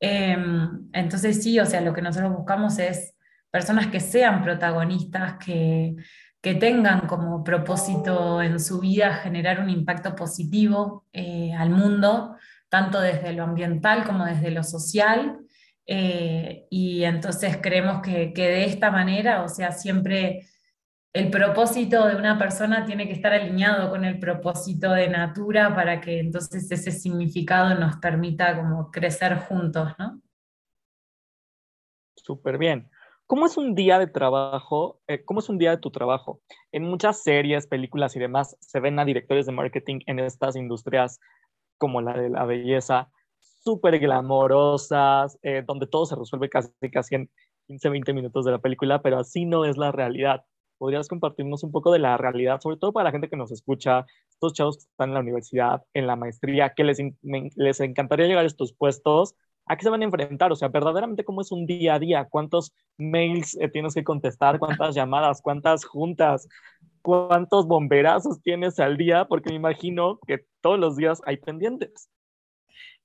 Em, 0.00 0.88
entonces 0.92 1.42
sí, 1.42 1.60
o 1.60 1.66
sea, 1.66 1.80
lo 1.80 1.94
que 1.94 2.02
nosotros 2.02 2.32
buscamos 2.32 2.78
es 2.78 3.14
personas 3.50 3.88
que 3.88 4.00
sean 4.00 4.42
protagonistas, 4.42 5.34
que, 5.44 5.94
que 6.40 6.54
tengan 6.54 7.06
como 7.06 7.44
propósito 7.44 8.42
en 8.42 8.58
su 8.58 8.80
vida 8.80 9.14
generar 9.14 9.60
un 9.60 9.70
impacto 9.70 10.16
positivo 10.16 11.06
eh, 11.12 11.52
al 11.56 11.70
mundo, 11.70 12.36
tanto 12.68 13.00
desde 13.00 13.32
lo 13.32 13.44
ambiental 13.44 14.04
como 14.04 14.24
desde 14.24 14.50
lo 14.50 14.64
social. 14.64 15.38
Eh, 15.86 16.66
y 16.70 17.04
entonces 17.04 17.58
creemos 17.60 18.02
que, 18.02 18.32
que, 18.32 18.48
de 18.48 18.64
esta 18.64 18.90
manera, 18.90 19.42
o 19.42 19.48
sea, 19.48 19.72
siempre 19.72 20.48
el 21.14 21.30
propósito 21.30 22.06
de 22.06 22.16
una 22.16 22.38
persona 22.38 22.86
tiene 22.86 23.06
que 23.06 23.12
estar 23.12 23.32
alineado 23.32 23.90
con 23.90 24.04
el 24.04 24.18
propósito 24.18 24.92
de 24.92 25.08
Natura 25.08 25.74
para 25.74 26.00
que 26.00 26.20
entonces 26.20 26.70
ese 26.70 26.90
significado 26.90 27.74
nos 27.78 27.96
permita 27.96 28.56
como 28.56 28.90
crecer 28.90 29.36
juntos, 29.40 29.92
¿no? 29.98 30.20
Súper 32.16 32.56
bien. 32.56 32.88
¿Cómo 33.26 33.46
es 33.46 33.56
un 33.56 33.74
día 33.74 33.98
de 33.98 34.06
trabajo? 34.06 35.00
Eh, 35.06 35.24
¿Cómo 35.24 35.40
es 35.40 35.48
un 35.48 35.58
día 35.58 35.70
de 35.70 35.78
tu 35.78 35.90
trabajo? 35.90 36.40
En 36.70 36.84
muchas 36.84 37.22
series, 37.22 37.66
películas 37.66 38.16
y 38.16 38.18
demás 38.18 38.56
se 38.60 38.80
ven 38.80 38.98
a 38.98 39.04
directores 39.04 39.46
de 39.46 39.52
marketing 39.52 40.00
en 40.06 40.18
estas 40.18 40.56
industrias 40.56 41.20
como 41.76 42.00
la 42.00 42.14
de 42.14 42.30
la 42.30 42.46
belleza, 42.46 43.10
súper 43.38 43.98
glamorosas, 43.98 45.38
eh, 45.42 45.62
donde 45.66 45.86
todo 45.86 46.06
se 46.06 46.16
resuelve 46.16 46.48
casi, 46.48 46.70
casi 46.90 47.16
en 47.16 47.30
15, 47.66 47.88
20 47.90 48.12
minutos 48.12 48.44
de 48.44 48.52
la 48.52 48.58
película, 48.58 49.02
pero 49.02 49.18
así 49.18 49.44
no 49.44 49.64
es 49.64 49.76
la 49.76 49.92
realidad 49.92 50.44
podrías 50.82 51.06
compartirnos 51.06 51.62
un 51.62 51.70
poco 51.70 51.92
de 51.92 52.00
la 52.00 52.16
realidad, 52.16 52.60
sobre 52.60 52.76
todo 52.76 52.92
para 52.92 53.04
la 53.04 53.12
gente 53.12 53.28
que 53.28 53.36
nos 53.36 53.52
escucha, 53.52 54.04
estos 54.28 54.52
chavos 54.52 54.78
que 54.78 54.90
están 54.90 55.10
en 55.10 55.14
la 55.14 55.20
universidad, 55.20 55.84
en 55.94 56.08
la 56.08 56.16
maestría, 56.16 56.72
que 56.74 56.82
les, 56.82 56.98
les 57.22 57.78
encantaría 57.78 58.26
llegar 58.26 58.42
a 58.42 58.48
estos 58.48 58.72
puestos, 58.72 59.36
¿a 59.66 59.76
qué 59.76 59.84
se 59.84 59.90
van 59.90 60.02
a 60.02 60.06
enfrentar? 60.06 60.50
O 60.50 60.56
sea, 60.56 60.66
verdaderamente 60.66 61.24
cómo 61.24 61.40
es 61.40 61.52
un 61.52 61.66
día 61.66 61.94
a 61.94 61.98
día, 62.00 62.26
cuántos 62.28 62.74
mails 62.98 63.56
eh, 63.60 63.68
tienes 63.68 63.94
que 63.94 64.02
contestar, 64.02 64.58
cuántas 64.58 64.96
llamadas, 64.96 65.40
cuántas 65.40 65.84
juntas, 65.84 66.48
cuántos 67.00 67.68
bomberazos 67.68 68.42
tienes 68.42 68.80
al 68.80 68.96
día, 68.96 69.26
porque 69.26 69.50
me 69.50 69.56
imagino 69.58 70.18
que 70.26 70.46
todos 70.60 70.80
los 70.80 70.96
días 70.96 71.22
hay 71.26 71.36
pendientes. 71.36 72.10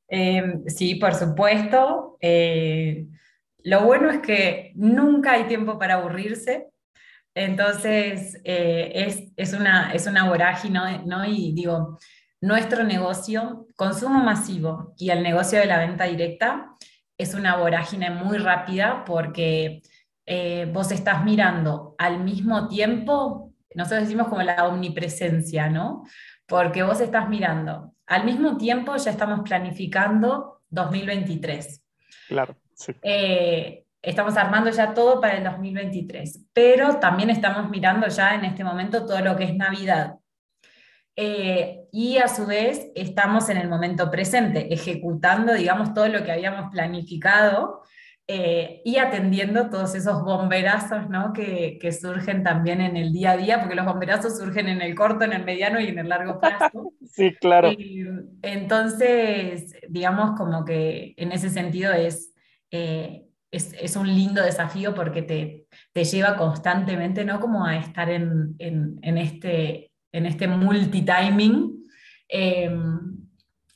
Em, 0.08 0.64
sí, 0.66 0.96
por 0.96 1.14
supuesto. 1.14 2.18
Eh, 2.22 3.06
lo 3.66 3.86
bueno 3.86 4.10
es 4.10 4.18
que 4.22 4.72
nunca 4.74 5.34
hay 5.34 5.44
tiempo 5.44 5.78
para 5.78 6.00
aburrirse. 6.00 6.72
Entonces, 7.38 8.42
eh, 8.44 9.30
es, 9.36 9.54
una, 9.54 9.94
es 9.94 10.08
una 10.08 10.28
vorágine, 10.28 11.04
¿no? 11.06 11.24
Y 11.24 11.52
digo, 11.54 12.00
nuestro 12.42 12.84
negocio, 12.84 13.68
consumo 13.76 14.24
masivo 14.24 14.96
y 14.98 15.12
el 15.12 15.22
negocio 15.22 15.60
de 15.60 15.68
la 15.68 15.78
venta 15.78 16.06
directa, 16.06 16.72
es 17.16 17.36
una 17.36 17.58
vorágine 17.58 18.10
muy 18.10 18.40
rápida 18.40 19.06
porque 19.06 19.84
eh, 20.26 20.68
vos 20.74 20.92
estás 20.92 21.24
mirando 21.24 21.94
al 22.00 22.24
mismo 22.24 22.68
tiempo, 22.68 23.54
nosotros 23.76 24.02
decimos 24.02 24.30
como 24.30 24.42
la 24.42 24.68
omnipresencia, 24.68 25.70
¿no? 25.70 26.06
Porque 26.48 26.82
vos 26.82 27.02
estás 27.02 27.30
mirando, 27.30 27.94
al 28.08 28.26
mismo 28.26 28.58
tiempo 28.58 28.96
ya 28.96 29.12
estamos 29.12 29.42
planificando 29.42 30.64
2023. 30.72 31.84
Claro. 32.30 32.58
Sí. 32.74 32.96
Eh, 33.04 33.86
estamos 34.02 34.38
armando 34.38 34.70
ya 34.70 34.94
todo 34.94 35.20
para 35.20 35.38
el 35.38 35.44
2023, 35.44 36.48
pero 36.54 37.00
también 37.00 37.30
estamos 37.30 37.70
mirando 37.70 38.08
ya 38.08 38.36
en 38.36 38.46
este 38.46 38.64
momento 38.64 39.06
todo 39.06 39.20
lo 39.22 39.36
que 39.36 39.46
es 39.46 39.56
Navidad. 39.56 40.16
Eh, 41.20 41.88
y 41.92 42.18
a 42.18 42.28
su 42.28 42.46
vez 42.46 42.92
estamos 42.94 43.50
en 43.50 43.58
el 43.58 43.68
momento 43.68 44.12
presente, 44.12 44.72
ejecutando, 44.72 45.54
digamos, 45.54 45.94
todo 45.96 46.08
lo 46.08 46.24
que 46.24 46.32
habíamos 46.32 46.72
planificado 46.72 47.82
eh, 48.28 48.82
y 48.86 48.98
atendiendo 48.98 49.70
todos 49.72 49.96
esos 49.96 50.22
bomberazos 50.24 51.10
¿no? 51.10 51.34
que, 51.34 51.80
que, 51.82 51.92
surgen 51.92 52.44
también 52.44 52.82
en 52.82 52.98
el 52.98 53.14
día 53.14 53.32
a 53.32 53.38
día, 53.38 53.60
porque 53.60 53.74
los 53.74 53.86
bomberazos 53.86 54.38
surgen 54.38 54.68
en 54.68 54.82
el 54.82 54.94
corto, 54.94 55.26
en 55.26 55.34
el 55.34 55.44
mediano 55.44 55.80
y 55.80 55.88
en 55.88 55.98
el 55.98 56.10
largo 56.10 56.40
plazo. 56.40 56.94
sí, 57.10 57.34
claro. 57.42 57.72
entonces, 58.44 59.74
digamos 59.90 60.38
como 60.38 60.66
que 60.66 61.16
en 61.18 61.32
ese 61.32 61.50
sentido 61.50 61.94
es... 61.94 62.34
Eh, 62.70 63.27
es, 63.52 63.96
un 63.96 64.08
lindo 64.08 64.42
desafío 64.42 64.94
porque 64.94 65.22
te, 65.22 65.68
te, 65.94 66.04
lleva 66.04 66.36
constantemente, 66.36 67.24
¿no? 67.26 67.40
Como 67.40 67.66
a 67.66 67.78
estar 67.78 68.10
en, 68.10 68.56
en, 68.60 69.18
este, 69.18 69.92
en 70.12 70.26
este 70.26 70.48
multitiming, 70.48 71.88
em, 72.28 73.00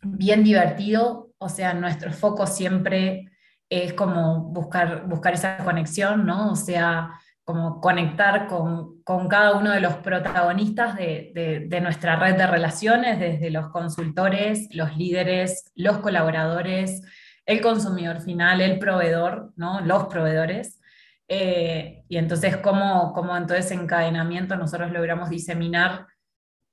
bien 0.04 0.44
divertido, 0.44 1.32
o 1.38 1.50
sea, 1.50 1.74
nuestro 1.74 2.12
foco 2.12 2.46
siempre 2.46 3.30
es 3.70 3.94
como 3.94 4.42
buscar, 4.52 5.08
buscar 5.08 5.34
esa 5.34 5.58
conexión, 5.58 6.26
¿no? 6.26 6.52
O 6.52 6.56
sea, 6.56 7.12
como 7.44 7.82
conectar 7.82 8.48
con, 8.48 9.02
cada 9.30 9.58
uno 9.58 9.72
de 9.72 9.82
los 9.82 9.96
protagonistas 9.98 10.96
de, 10.96 11.80
nuestra 11.82 12.16
red 12.16 12.36
de 12.36 12.48
relaciones, 12.48 13.20
desde 13.20 13.50
los 13.50 13.70
consultores, 13.70 14.68
los 14.72 14.96
líderes, 14.96 15.72
los 15.76 15.98
colaboradores, 15.98 17.02
el 17.46 17.62
consumidor 17.62 18.22
final, 18.22 18.62
el 18.62 18.80
proveedor, 18.80 19.54
¿no? 19.56 19.82
los 19.82 20.06
proveedores. 20.06 20.80
Eh, 21.28 22.04
y 22.08 22.18
entonces, 22.18 22.58
¿cómo, 22.58 23.14
¿cómo, 23.14 23.36
en 23.38 23.48
todo 23.48 23.58
ese 23.58 23.74
encadenamiento 23.74 24.56
nosotros 24.56 24.92
logramos 24.92 25.30
diseminar 25.30 26.08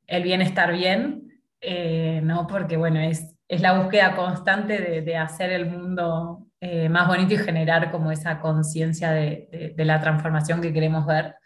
el 0.06 0.22
bienestar 0.22 0.72
bien? 0.72 1.42
Eh, 1.60 2.20
¿no? 2.22 2.46
Porque, 2.46 2.76
bueno, 2.76 3.00
es, 3.00 3.36
es 3.48 3.60
la 3.62 3.80
búsqueda 3.80 4.14
constante 4.14 5.00
de, 5.00 5.16
hacer 5.16 5.50
el 5.50 5.66
mundo 5.66 6.46
eh, 6.60 6.88
más 6.88 7.08
bonito 7.08 7.34
y 7.34 7.38
generar 7.38 7.90
como 7.90 8.12
esa 8.12 8.40
conciencia 8.40 9.10
de, 9.12 9.74
la 9.76 10.00
transformación 10.00 10.60
que 10.60 10.72
queremos 10.72 11.06
ver. 11.06 11.36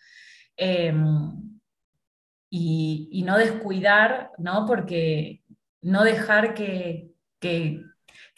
Em, 0.57 1.61
y, 2.51 3.23
no 3.25 3.39
descuidar, 3.39 4.31
¿no? 4.37 4.67
Porque 4.67 5.43
no 5.81 6.03
dejar 6.05 6.55
que, 6.55 7.09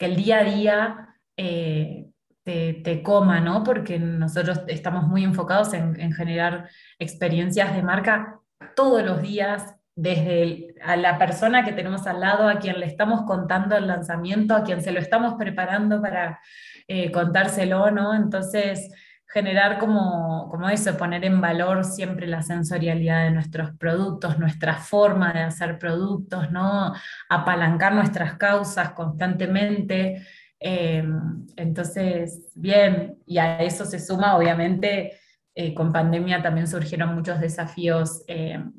el 0.05 0.15
día 0.15 0.39
a 0.39 0.43
día 0.43 1.15
eh, 1.37 2.07
te, 2.43 3.01
coma, 3.03 3.39
¿no? 3.39 3.63
Porque 3.63 3.99
nosotros 3.99 4.61
estamos 4.67 5.07
muy 5.07 5.23
enfocados 5.23 5.73
en, 5.73 5.99
en 5.99 6.13
generar 6.13 6.69
experiencias 6.99 7.75
de 7.75 7.81
marca 7.81 8.39
todos 8.75 9.03
los 9.03 9.21
días, 9.21 9.75
desde 9.95 10.75
a 10.83 10.97
la 10.97 11.17
persona 11.17 11.63
que 11.63 11.71
tenemos 11.71 12.05
al 12.05 12.19
lado, 12.19 12.49
a 12.49 12.59
quien 12.59 12.79
le 12.79 12.85
estamos 12.85 13.23
contando 13.23 13.77
el 13.77 13.87
lanzamiento, 13.87 14.53
a 14.53 14.63
quien 14.63 14.81
se 14.81 14.91
lo 14.91 14.99
estamos 14.99 15.35
preparando 15.35 16.01
para 16.01 16.39
eh, 16.87 17.11
contárselo, 17.11 17.89
¿no? 17.91 18.13
Entonces, 18.13 18.91
generar 19.27 19.79
como, 19.79 20.47
como 20.49 20.69
eso, 20.69 20.97
poner 20.97 21.25
en 21.25 21.41
valor 21.41 21.83
siempre 21.83 22.27
la 22.27 22.41
sensorialidad 22.41 23.25
de 23.25 23.31
nuestros 23.31 23.75
productos, 23.77 24.39
nuestra 24.39 24.75
forma 24.75 25.33
de 25.33 25.41
hacer 25.41 25.77
productos, 25.77 26.51
¿no? 26.51 26.93
Apalancar 27.29 27.93
nuestras 27.93 28.35
causas 28.35 28.91
constantemente. 28.91 30.25
Em, 30.59 31.45
entonces, 31.55 32.51
bien, 32.55 33.17
y 33.25 33.37
a 33.37 33.59
eso 33.59 33.85
se 33.85 33.99
suma, 33.99 34.37
obviamente, 34.37 35.19
eh, 35.53 35.73
con 35.73 35.91
pandemia 35.91 36.41
también 36.41 36.67
surgieron 36.67 37.15
muchos 37.15 37.39
desafíos 37.39 38.23
em, 38.27 38.73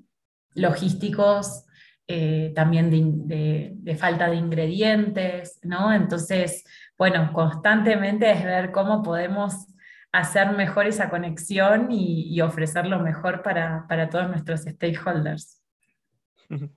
logísticos, 0.55 1.65
eh, 2.09 2.53
también 2.55 2.91
de, 3.27 3.97
falta 3.99 4.31
de 4.31 4.37
ingredientes, 4.37 5.59
¿no? 5.63 5.93
Entonces, 5.93 6.65
bueno, 6.97 7.33
constantemente 7.33 8.31
es 8.31 8.45
ver 8.45 8.71
cómo 8.73 9.03
podemos 9.03 9.67
hacer 10.13 10.53
mejor 10.53 10.87
esa 10.87 11.11
conexión 11.11 11.89
y, 11.91 12.41
ofrecer 12.41 12.87
lo 12.87 13.01
mejor 13.01 13.43
para, 13.43 14.09
todos 14.11 14.29
nuestros 14.29 14.63
stakeholders. 14.63 15.63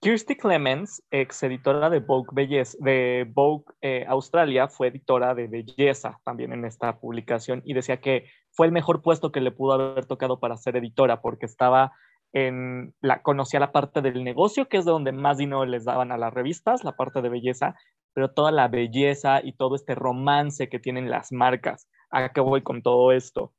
Kirsty 0.00 0.36
Clemens, 0.36 1.02
ex 1.10 1.42
editora 1.42 1.90
de 1.90 1.98
Vogue, 1.98 2.28
Belleza, 2.32 2.78
de 2.80 3.28
Vogue 3.28 3.64
eh, 3.80 4.04
Australia, 4.06 4.68
fue 4.68 4.88
editora 4.88 5.34
de 5.34 5.48
Belleza 5.48 6.20
también 6.24 6.52
en 6.52 6.64
esta 6.64 7.00
publicación 7.00 7.62
y 7.64 7.74
decía 7.74 7.96
que 7.96 8.26
fue 8.52 8.66
el 8.66 8.72
mejor 8.72 9.02
puesto 9.02 9.32
que 9.32 9.40
le 9.40 9.50
pudo 9.50 9.72
haber 9.72 10.06
tocado 10.06 10.38
para 10.38 10.56
ser 10.56 10.76
editora 10.76 11.20
porque 11.20 11.46
estaba 11.46 11.92
en 12.32 12.94
la, 13.00 13.22
conocía 13.22 13.58
la 13.58 13.72
parte 13.72 14.00
del 14.00 14.22
negocio, 14.22 14.68
que 14.68 14.76
es 14.76 14.84
de 14.84 14.92
donde 14.92 15.12
más 15.12 15.38
dinero 15.38 15.64
les 15.64 15.84
daban 15.84 16.12
a 16.12 16.18
las 16.18 16.32
revistas, 16.32 16.84
la 16.84 16.96
parte 16.96 17.20
de 17.20 17.28
belleza, 17.28 17.74
pero 18.12 18.30
toda 18.30 18.52
la 18.52 18.68
belleza 18.68 19.40
y 19.42 19.52
todo 19.52 19.74
este 19.74 19.94
romance 19.94 20.68
que 20.68 20.78
tienen 20.78 21.10
las 21.10 21.32
marcas. 21.32 21.88
¿A 22.10 22.32
qué 22.32 22.40
voy 22.40 22.62
con 22.62 22.82
todo 22.82 23.12
esto? 23.12 23.52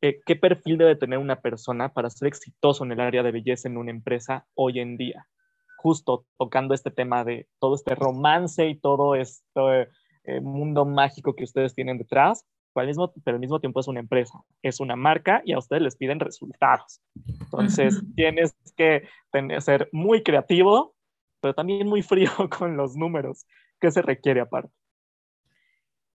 Eh, 0.00 0.20
¿Qué 0.26 0.34
perfil 0.34 0.78
debe 0.78 0.96
tener 0.96 1.18
una 1.18 1.40
persona 1.40 1.92
para 1.92 2.10
ser 2.10 2.26
exitoso 2.28 2.84
en 2.84 2.92
el 2.92 3.00
área 3.00 3.22
de 3.22 3.30
belleza 3.30 3.68
en 3.68 3.76
una 3.76 3.92
empresa 3.92 4.46
hoy 4.54 4.80
en 4.80 4.96
día? 4.96 5.28
Justo 5.78 6.26
tocando 6.36 6.74
este 6.74 6.90
tema 6.90 7.24
de 7.24 7.48
todo 7.60 7.76
este 7.76 7.94
romance 7.94 8.68
y 8.68 8.74
todo 8.74 9.14
este 9.14 9.88
eh, 10.24 10.40
mundo 10.40 10.84
mágico 10.84 11.34
que 11.34 11.44
ustedes 11.44 11.74
tienen 11.74 11.98
detrás, 11.98 12.44
pero 12.74 12.82
al, 12.82 12.88
mismo, 12.88 13.12
pero 13.24 13.36
al 13.36 13.40
mismo 13.40 13.60
tiempo 13.60 13.78
es 13.78 13.86
una 13.86 14.00
empresa, 14.00 14.40
es 14.62 14.80
una 14.80 14.96
marca 14.96 15.42
y 15.44 15.52
a 15.52 15.58
ustedes 15.58 15.82
les 15.82 15.96
piden 15.96 16.18
resultados. 16.18 17.00
Entonces, 17.40 18.02
tienes 18.16 18.54
que 18.76 19.08
ser 19.60 19.88
muy 19.92 20.22
creativo, 20.22 20.94
pero 21.40 21.54
también 21.54 21.86
muy 21.86 22.02
frío 22.02 22.30
con 22.58 22.76
los 22.76 22.96
números. 22.96 23.46
¿Qué 23.80 23.90
se 23.90 24.02
requiere 24.02 24.40
aparte? 24.40 24.72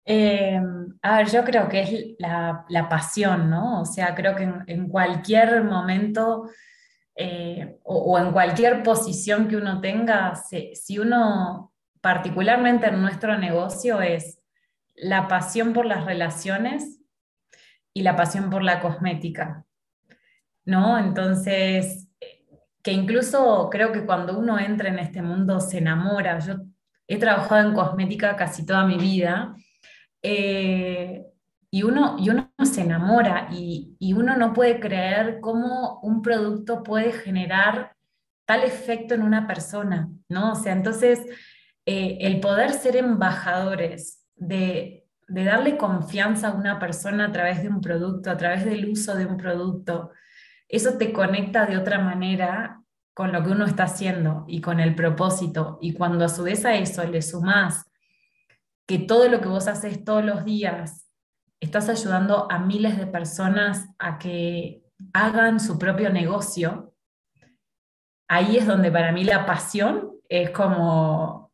Eh, 0.05 0.61
a 1.01 1.17
ver, 1.17 1.29
yo 1.29 1.43
creo 1.43 1.67
que 1.67 1.81
es 1.81 2.15
la, 2.19 2.63
la 2.69 2.87
pasión, 2.87 3.49
¿no? 3.49 3.81
O 3.81 3.85
sea, 3.85 4.13
creo 4.13 4.35
que 4.35 4.43
en, 4.67 4.87
cualquier 4.87 5.63
momento 5.63 6.49
eh, 7.15 7.79
o, 7.83 8.19
en 8.19 8.31
cualquier 8.31 8.83
posición 8.83 9.47
que 9.47 9.57
uno 9.57 9.81
tenga, 9.81 10.35
si 10.35 10.99
uno, 10.99 11.73
particularmente 12.01 12.87
en 12.87 13.01
nuestro 13.01 13.37
negocio, 13.37 14.01
es 14.01 14.39
la 14.95 15.27
pasión 15.27 15.73
por 15.73 15.87
las 15.87 16.05
relaciones 16.05 17.01
y 17.91 18.03
la 18.03 18.15
pasión 18.15 18.49
por 18.51 18.61
la 18.61 18.81
cosmética, 18.81 19.65
¿no? 20.65 20.99
Entonces, 20.99 22.07
que 22.83 22.91
incluso 22.91 23.69
creo 23.71 23.91
que 23.91 24.05
cuando 24.05 24.37
uno 24.37 24.59
entra 24.59 24.89
en 24.89 24.99
este 24.99 25.23
mundo 25.23 25.59
se 25.59 25.79
enamora. 25.79 26.37
Yo 26.37 26.57
he 27.07 27.17
trabajado 27.17 27.67
en 27.67 27.73
cosmética 27.73 28.35
casi 28.35 28.65
toda 28.65 28.85
mi 28.85 28.97
vida 28.97 29.55
eh, 30.27 31.27
y, 31.69 31.83
uno, 31.83 32.15
y 32.17 32.31
uno 32.31 32.49
se 32.63 32.81
enamora 32.81 33.47
y, 33.51 33.95
uno 34.13 34.35
no 34.35 34.53
puede 34.53 34.79
creer 34.79 35.39
cómo 35.39 35.99
un 36.01 36.23
producto 36.23 36.81
puede 36.81 37.11
generar 37.11 37.95
tal 38.45 38.63
efecto 38.63 39.13
en 39.13 39.21
una 39.21 39.45
persona, 39.45 40.09
¿no? 40.27 40.53
O 40.53 40.55
sea, 40.55 40.73
entonces, 40.73 41.19
eh, 41.85 42.17
el 42.21 42.39
poder 42.39 42.71
ser 42.71 42.95
embajadores 42.95 44.25
de, 44.35 45.05
darle 45.27 45.77
confianza 45.77 46.47
a 46.49 46.53
una 46.53 46.79
persona 46.79 47.25
a 47.25 47.31
través 47.31 47.61
de 47.61 47.69
un 47.69 47.81
producto, 47.81 48.31
a 48.31 48.37
través 48.37 48.65
del 48.65 48.89
uso 48.89 49.15
de 49.15 49.27
un 49.27 49.37
producto, 49.37 50.11
eso 50.67 50.97
te 50.97 51.13
conecta 51.13 51.67
de 51.67 51.77
otra 51.77 51.99
manera 51.99 52.81
con 53.13 53.31
lo 53.31 53.43
que 53.43 53.49
uno 53.49 53.65
está 53.65 53.83
haciendo 53.83 54.45
y 54.47 54.61
con 54.61 54.79
el 54.79 54.95
propósito. 54.95 55.77
Y 55.81 55.93
cuando 55.93 56.25
a 56.25 56.29
su 56.29 56.43
vez 56.43 56.65
a 56.65 56.75
eso 56.75 57.03
le 57.05 57.21
sumás 57.21 57.85
que 58.87 58.99
todo 58.99 59.27
lo 59.29 59.41
que 59.41 59.47
vos 59.47 59.67
haces 59.67 60.03
todos 60.03 60.23
los 60.23 60.45
días, 60.45 61.09
estás 61.59 61.89
ayudando 61.89 62.47
a 62.51 62.59
miles 62.59 62.97
de 62.97 63.07
personas 63.07 63.87
a 63.97 64.19
que 64.19 64.83
hagan 65.13 65.59
su 65.59 65.79
propio 65.79 66.09
negocio, 66.09 66.93
ahí 68.27 68.57
es 68.57 68.67
donde 68.67 68.91
para 68.91 69.11
mí 69.11 69.23
la 69.23 69.45
pasión 69.45 70.11
es 70.29 70.49
como 70.51 71.51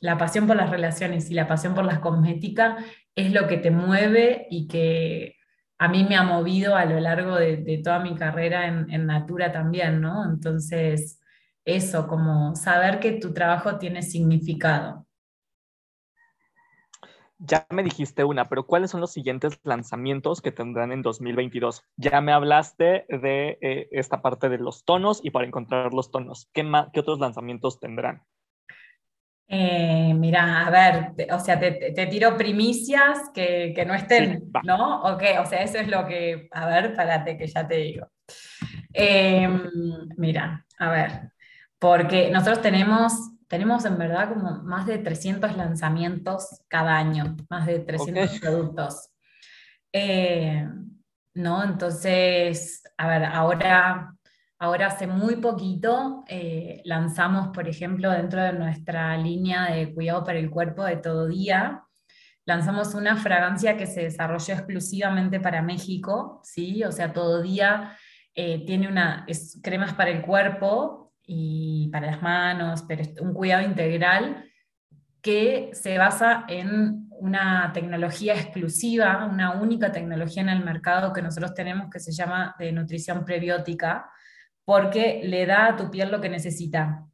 la 0.00 0.16
pasión 0.16 0.46
por 0.46 0.56
las 0.56 0.70
relaciones 0.70 1.30
y 1.30 1.34
la 1.34 1.48
pasión 1.48 1.74
por 1.74 1.84
las 1.84 1.98
cosméticas 1.98 2.84
es 3.16 3.32
lo 3.32 3.48
que 3.48 3.58
te 3.58 3.70
mueve 3.70 4.46
y 4.48 4.68
que 4.68 5.34
a 5.78 5.88
mí 5.88 6.04
me 6.04 6.16
ha 6.16 6.22
movido 6.22 6.76
a 6.76 6.84
lo 6.84 7.00
largo 7.00 7.36
de, 7.36 7.80
toda 7.82 7.98
mi 7.98 8.14
carrera 8.14 8.66
en, 8.66 9.06
Natura 9.06 9.52
también, 9.52 10.00
¿no? 10.00 10.24
Entonces, 10.24 11.20
eso, 11.64 12.06
como 12.06 12.54
saber 12.54 13.00
que 13.00 13.12
tu 13.12 13.32
trabajo 13.32 13.78
tiene 13.78 14.02
significado. 14.02 15.07
Ya 17.38 17.66
me 17.70 17.84
dijiste 17.84 18.24
una, 18.24 18.48
pero 18.48 18.66
¿cuáles 18.66 18.90
son 18.90 19.00
los 19.00 19.12
siguientes 19.12 19.60
lanzamientos 19.62 20.42
que 20.42 20.50
tendrán 20.50 20.90
en 20.90 21.02
2022? 21.02 21.84
Ya 21.96 22.20
me 22.20 22.32
hablaste 22.32 23.06
de 23.08 23.58
eh, 23.60 23.88
esta 23.92 24.22
parte 24.22 24.48
de 24.48 24.58
los 24.58 24.84
tonos 24.84 25.20
y 25.22 25.30
para 25.30 25.46
encontrar 25.46 25.94
los 25.94 26.10
tonos. 26.10 26.48
¿Qué, 26.52 26.68
¿Qué 26.92 27.00
otros 27.00 27.20
lanzamientos 27.20 27.78
tendrán? 27.78 28.22
Eh, 29.50 30.12
mira, 30.14 30.66
a 30.66 30.70
ver, 30.70 31.30
o 31.32 31.38
sea, 31.38 31.58
te, 31.58 32.06
tiro 32.10 32.36
primicias 32.36 33.30
que, 33.32 33.82
no 33.86 33.94
estén, 33.94 34.52
¿no? 34.62 35.00
O 35.02 35.14
o 35.14 35.46
sea, 35.46 35.62
eso 35.62 35.78
es 35.78 35.88
lo 35.88 36.06
que, 36.06 36.48
a 36.52 36.66
ver, 36.66 36.94
párate 36.94 37.38
que 37.38 37.46
ya 37.46 37.66
te 37.66 37.76
digo. 37.76 38.08
Em, 38.92 39.62
mira, 40.18 40.66
a 40.78 40.90
ver, 40.90 41.32
porque 41.78 42.30
nosotros 42.30 42.60
tenemos, 42.60 43.12
tenemos 43.48 43.84
en 43.84 43.98
verdad 43.98 44.28
como 44.28 44.62
más 44.62 44.86
de 44.86 44.98
300 44.98 45.56
lanzamientos 45.56 46.62
cada 46.68 46.96
año, 46.96 47.36
más 47.50 47.66
de 47.66 47.80
300 47.80 48.40
productos. 48.40 49.10
Eh, 49.92 50.68
¿No? 51.34 51.64
Entonces, 51.64 52.82
a 52.96 53.08
ver, 53.08 53.24
ahora 53.24 54.18
Ahora 54.60 54.88
hace 54.88 55.06
muy 55.06 55.36
poquito 55.36 56.24
eh, 56.26 56.82
lanzamos, 56.84 57.48
por 57.48 57.68
ejemplo, 57.68 58.10
dentro 58.10 58.42
de 58.42 58.52
nuestra 58.52 59.16
línea 59.16 59.70
de 59.70 59.94
cuidado 59.94 60.24
para 60.24 60.40
el 60.40 60.50
cuerpo 60.50 60.84
de 60.84 60.96
todo 60.96 61.28
día, 61.28 61.84
lanzamos 62.44 62.94
una 62.94 63.16
fragancia 63.16 63.76
que 63.76 63.86
se 63.86 64.02
desarrolló 64.02 64.54
exclusivamente 64.54 65.38
para 65.38 65.62
México, 65.62 66.40
¿sí? 66.42 66.82
O 66.82 66.90
sea, 66.90 67.12
todo 67.12 67.40
día 67.40 67.96
eh, 68.34 68.64
tiene 68.66 68.88
una, 68.88 69.24
es 69.28 69.60
cremas 69.62 69.94
para 69.94 70.10
el 70.10 70.22
cuerpo 70.22 71.07
y 71.30 71.88
para 71.92 72.06
las 72.06 72.22
manos, 72.22 72.84
pero 72.88 73.04
un 73.20 73.34
cuidado 73.34 73.62
integral 73.62 74.46
que 75.20 75.68
se 75.74 75.98
basa 75.98 76.46
en 76.48 77.06
una 77.10 77.70
tecnología 77.74 78.34
exclusiva, 78.34 79.28
una 79.30 79.60
única 79.60 79.92
tecnología 79.92 80.40
en 80.40 80.48
el 80.48 80.64
mercado 80.64 81.12
que 81.12 81.20
nosotros 81.20 81.52
tenemos 81.52 81.90
que 81.90 82.00
se 82.00 82.12
llama 82.12 82.56
de 82.58 82.72
nutrición 82.72 83.26
prebiótica, 83.26 84.10
porque 84.64 85.20
le 85.22 85.44
da 85.44 85.66
a 85.66 85.76
tu 85.76 85.90
piel 85.90 86.10
lo 86.10 86.20
que 86.20 86.30
necesita. 86.30 87.04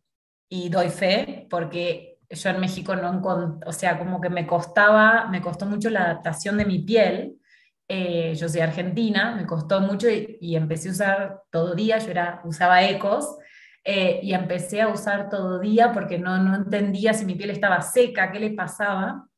Y 0.49 0.69
doy 0.69 0.91
fe, 0.91 1.49
porque 1.51 2.21
yo 2.31 2.51
en 2.51 2.61
México 2.61 2.95
no 2.95 3.21
o 3.67 3.73
sea, 3.73 3.99
como 3.99 4.21
que 4.21 4.31
me 4.31 4.47
costaba, 4.47 5.27
me 5.29 5.43
costó 5.43 5.67
mucho 5.67 5.91
la 5.91 6.05
adaptación 6.05 6.57
de 6.57 6.67
mi 6.67 6.81
piel. 6.81 7.41
Eh, 7.89 8.35
yo 8.37 8.49
soy 8.49 8.61
argentina, 8.61 9.35
me 9.35 9.45
costó 9.45 9.81
mucho 9.81 10.09
y, 10.09 10.55
empecé 10.55 10.91
a 10.91 10.93
usar 10.93 11.43
todo 11.51 11.75
día, 11.75 11.99
yo 11.99 12.13
era, 12.13 12.43
usaba 12.45 12.85
ecos, 12.85 13.39
eh, 13.85 14.21
y 14.23 14.33
empecé 14.33 14.81
a 14.81 14.89
usar 14.89 15.29
todo 15.29 15.59
día 15.61 15.93
porque 15.93 16.19
no, 16.19 16.43
no 16.43 16.57
entendía 16.57 17.13
si 17.13 17.27
mi 17.27 17.35
piel 17.35 17.51
estaba 17.51 17.83
seca, 17.83 18.33
qué 18.33 18.41
le 18.41 18.51
pasaba. 18.51 19.29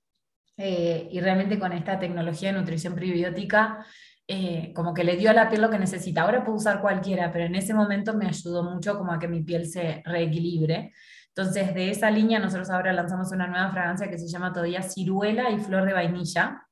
Eh, 0.57 1.09
y 1.11 1.21
realmente 1.21 1.59
con 1.59 1.73
esta 1.73 1.99
tecnología 1.99 2.53
de 2.53 2.59
nutrición 2.59 2.95
prebiótica, 2.95 3.85
eh, 4.29 4.73
como 4.75 4.95
que 4.95 5.05
le 5.05 5.17
dio 5.17 5.31
a 5.31 5.33
la 5.35 5.49
piel 5.49 5.63
lo 5.63 5.71
que 5.71 5.79
necesita. 5.79 6.23
Ahora 6.23 6.45
puedo 6.45 6.57
usar 6.57 6.81
cualquiera, 6.81 7.31
pero 7.33 7.45
en 7.45 7.57
ese 7.57 7.75
momento 7.75 8.15
me 8.15 8.27
ayudó 8.27 8.63
mucho 8.63 8.97
como 8.97 9.13
a 9.13 9.19
que 9.19 9.29
mi 9.29 9.43
piel 9.43 9.67
se 9.67 10.03
reequilibre. 10.05 10.93
Entonces, 11.29 11.75
de 11.75 11.91
esa 11.91 12.11
línea, 12.11 12.39
nosotros 12.39 12.71
ahora 12.71 12.93
lanzamos 12.93 13.31
una 13.33 13.47
nueva 13.47 13.71
fragancia 13.71 14.09
que 14.09 14.19
se 14.19 14.29
llama 14.29 14.53
todavía 14.53 14.83
Ciruela 14.83 15.51
y 15.51 15.59
Flor 15.59 15.85
de 15.85 15.93
Vainilla, 15.93 16.63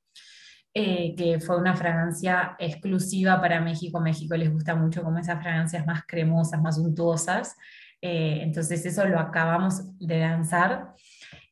que 0.75 1.39
fue 1.39 1.57
una 1.57 1.73
fragancia 1.73 2.57
exclusiva 2.59 3.39
para 3.39 3.61
México. 3.61 4.01
México 4.01 4.35
les 4.35 4.51
gusta 4.51 4.75
mucho 4.75 5.03
como 5.03 5.19
esas 5.19 5.41
fragancias 5.41 5.85
más 5.85 6.03
cremosas, 6.05 6.61
más 6.61 6.77
untuosas. 6.77 7.55
Eh, 8.01 8.41
entonces 8.43 8.85
eso 8.85 9.05
lo 9.05 9.19
acabamos 9.19 9.97
de 9.97 10.19
lanzar. 10.19 10.93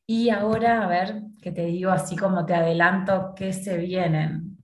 Y 0.06 0.30
ahora, 0.30 0.82
a 0.82 0.86
ver, 0.86 1.22
que 1.40 1.50
te 1.50 1.64
digo 1.64 1.90
así 1.90 2.16
como 2.16 2.46
te 2.46 2.54
adelanto, 2.54 3.32
¿qué 3.34 3.52
se 3.52 3.78
vienen? 3.78 4.58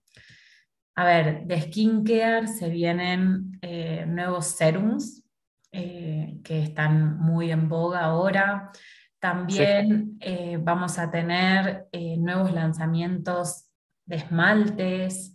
A 0.95 1.05
ver, 1.05 1.47
de 1.47 1.63
skincare 1.63 2.47
se 2.47 2.69
vienen 2.69 3.59
eh, 3.63 4.05
nuevos 4.07 4.47
serums 4.47 5.25
eh, 5.73 6.39
que 6.45 6.63
están 6.63 7.19
muy 7.19 7.51
en 7.51 7.69
boga 7.69 8.01
ahora. 8.01 8.71
También 9.19 10.19
vamos 10.63 10.99
a 10.99 11.11
tener 11.11 11.89
nuevos 12.17 12.55
lanzamientos 12.55 13.70
de 14.11 14.17
esmaltes. 14.17 15.35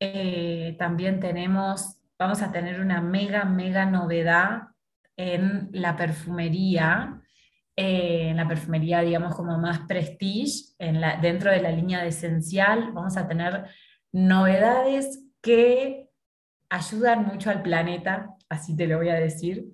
Eh, 0.00 0.74
también 0.78 1.20
tenemos, 1.20 2.00
vamos 2.18 2.42
a 2.42 2.50
tener 2.50 2.80
una 2.80 3.00
mega, 3.00 3.44
mega 3.44 3.86
novedad 3.86 4.62
en 5.16 5.70
la 5.72 5.96
perfumería, 5.96 7.22
eh, 7.76 8.30
en 8.30 8.36
la 8.36 8.48
perfumería, 8.48 9.00
digamos, 9.00 9.36
como 9.36 9.56
más 9.58 9.80
prestige, 9.80 10.74
en 10.78 11.00
la, 11.00 11.16
dentro 11.16 11.52
de 11.52 11.62
la 11.62 11.70
línea 11.70 12.02
de 12.02 12.08
esencial, 12.08 12.90
vamos 12.92 13.16
a 13.16 13.28
tener 13.28 13.66
novedades 14.10 15.24
que 15.40 16.10
ayudan 16.68 17.24
mucho 17.24 17.50
al 17.50 17.62
planeta, 17.62 18.34
así 18.48 18.76
te 18.76 18.88
lo 18.88 18.98
voy 18.98 19.10
a 19.10 19.14
decir. 19.14 19.66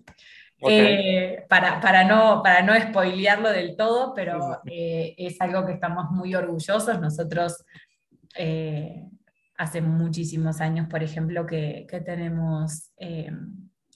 Eh, 0.68 1.46
para, 1.48 1.80
para, 1.80 2.04
no, 2.04 2.42
para 2.42 2.62
no 2.62 2.74
spoilearlo 2.78 3.50
del 3.50 3.76
todo, 3.76 4.12
pero 4.12 4.60
es 4.64 5.40
algo 5.40 5.64
que 5.64 5.72
estamos 5.72 6.10
muy 6.10 6.34
orgullosos. 6.34 7.00
Nosotros 7.00 7.64
eh, 8.38 9.04
hace 9.56 9.80
muchísimos 9.80 10.60
años, 10.60 10.86
por 10.88 11.02
ejemplo, 11.02 11.44
que, 11.44 11.86
tenemos 12.06 12.92
eh, 12.96 13.32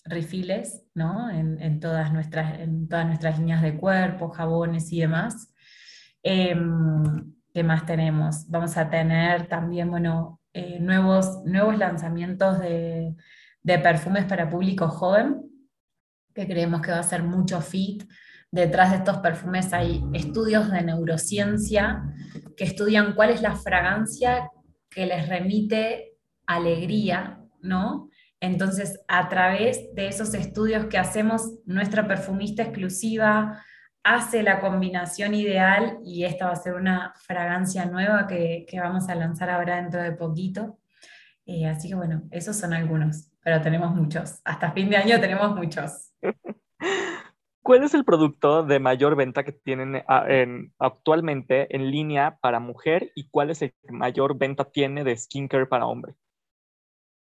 refiles 0.04 0.82
¿no? 0.94 1.30
en, 1.30 1.78
todas 1.78 2.12
nuestras, 2.12 2.58
en 2.58 2.88
todas 2.88 3.06
nuestras 3.06 3.38
líneas 3.38 3.62
de 3.62 3.76
cuerpo, 3.78 4.30
jabones 4.30 4.92
y 4.92 5.00
demás. 5.00 5.54
Em, 6.24 7.32
¿Qué 7.54 7.62
más 7.62 7.86
tenemos? 7.86 8.48
Vamos 8.48 8.76
a 8.76 8.90
tener 8.90 9.46
también 9.46 9.90
bueno, 9.90 10.40
eh, 10.52 10.80
nuevos, 10.80 11.44
nuevos 11.44 11.78
lanzamientos 11.78 12.58
de, 12.58 13.14
de 13.62 13.78
perfumes 13.78 14.24
para 14.24 14.50
público 14.50 14.88
joven, 14.88 15.42
que 16.34 16.46
creemos 16.46 16.80
que 16.80 16.90
va 16.90 16.98
a 16.98 17.04
ser 17.04 17.22
mucho 17.22 17.60
fit. 17.60 18.02
Detrás 18.50 18.90
de 18.90 18.96
estos 18.96 19.18
perfumes 19.18 19.72
hay 19.72 20.04
estudios 20.12 20.70
de 20.72 20.82
neurociencia 20.82 22.02
que 22.56 22.64
estudian 22.64 23.14
cuál 23.14 23.30
es 23.30 23.42
la 23.42 23.56
fragancia 23.56 24.50
que 24.90 25.06
les 25.06 25.28
remite 25.28 26.16
alegría, 26.46 27.40
¿no? 27.60 28.10
Entonces, 28.40 29.00
a 29.06 29.28
través 29.28 29.94
de 29.94 30.08
esos 30.08 30.34
estudios 30.34 30.86
que 30.86 30.98
hacemos, 30.98 31.60
nuestra 31.64 32.08
perfumista 32.08 32.62
exclusiva 32.62 33.62
hace 34.04 34.42
la 34.42 34.60
combinación 34.60 35.34
ideal 35.34 35.98
y 36.04 36.24
esta 36.24 36.46
va 36.46 36.52
a 36.52 36.56
ser 36.56 36.74
una 36.74 37.14
fragancia 37.24 37.84
nueva 37.86 38.26
que, 38.26 38.66
vamos 38.74 39.08
a 39.08 39.14
lanzar 39.14 39.48
ahora 39.48 39.76
dentro 39.76 40.02
de 40.02 40.12
poquito. 40.12 40.80
Eh, 41.46 41.66
así 41.66 41.88
que 41.88 41.94
bueno, 41.94 42.22
esos 42.30 42.56
son 42.56 42.72
algunos, 42.72 43.30
pero 43.42 43.60
tenemos 43.60 43.94
muchos. 43.94 44.40
Hasta 44.44 44.72
fin 44.72 44.90
de 44.90 44.96
año 44.96 45.20
tenemos 45.20 45.54
muchos. 45.54 46.12
¿Cuál 47.62 47.84
es 47.84 47.94
el 47.94 48.04
producto 48.04 48.64
de 48.64 48.80
mayor 48.80 49.14
venta 49.14 49.44
que 49.44 49.52
tienen 49.52 50.02
ah, 50.08 50.26
actualmente 50.78 51.74
en 51.74 51.90
línea 51.90 52.38
para 52.40 52.58
mujer 52.58 53.12
y 53.14 53.28
cuál 53.28 53.50
es 53.50 53.62
el 53.62 53.72
que 53.72 53.92
mayor 53.92 54.36
venta 54.36 54.64
tiene 54.64 55.04
de 55.04 55.16
skincare 55.16 55.66
para 55.66 55.86
hombre? 55.86 56.14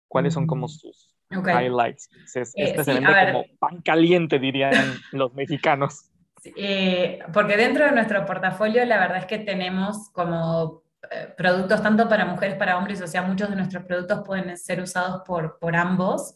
¿Cuáles 0.08 0.34
son 0.34 0.48
como 0.48 0.66
mm, 0.66 0.70
sus 0.70 1.16
highlights? 1.32 2.10
Eh, 2.36 2.42
este 2.56 2.84
se 2.84 2.94
vende 2.94 3.32
como 3.32 3.46
pan 3.60 3.82
caliente, 3.82 4.40
dirían 4.40 4.74
los 5.12 5.34
mexicanos. 5.34 6.12
Eh, 6.58 7.20
porque 7.32 7.56
dentro 7.56 7.86
de 7.86 7.92
nuestro 7.92 8.26
portafolio 8.26 8.84
la 8.86 8.98
verdad 8.98 9.18
es 9.18 9.26
que 9.26 9.38
tenemos 9.38 10.10
como 10.10 10.82
eh, 11.12 11.34
productos 11.38 11.84
tanto 11.84 12.10
para 12.10 12.26
mujeres, 12.26 12.56
para 12.56 12.80
hombres, 12.80 13.00
o 13.02 13.08
sea, 13.08 13.22
muchos 13.22 13.50
de 13.50 13.56
nuestros 13.56 13.86
productos 13.86 14.24
pueden 14.26 14.58
ser 14.58 14.82
usados 14.82 15.22
por, 15.26 15.60
por 15.60 15.76
ambos. 15.76 16.36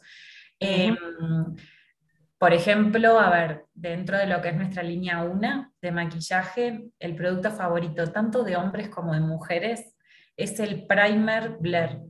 Por 2.46 2.54
ejemplo, 2.54 3.20
a 3.20 3.32
ver, 3.32 3.66
dentro 3.74 4.20
de 4.20 4.28
lo 4.28 4.40
que 4.40 4.50
es 4.50 4.56
nuestra 4.56 4.84
línea 4.84 5.24
1 5.24 5.74
de 5.82 5.92
maquillaje, 5.92 6.92
el 7.00 7.16
producto 7.16 7.50
favorito 7.50 8.12
tanto 8.12 8.44
de 8.44 8.56
hombres 8.56 8.88
como 8.90 9.14
de 9.16 9.20
mujeres 9.20 9.96
es 10.38 10.60
el 10.60 10.86
primer 10.86 11.58
Blair. 11.60 12.02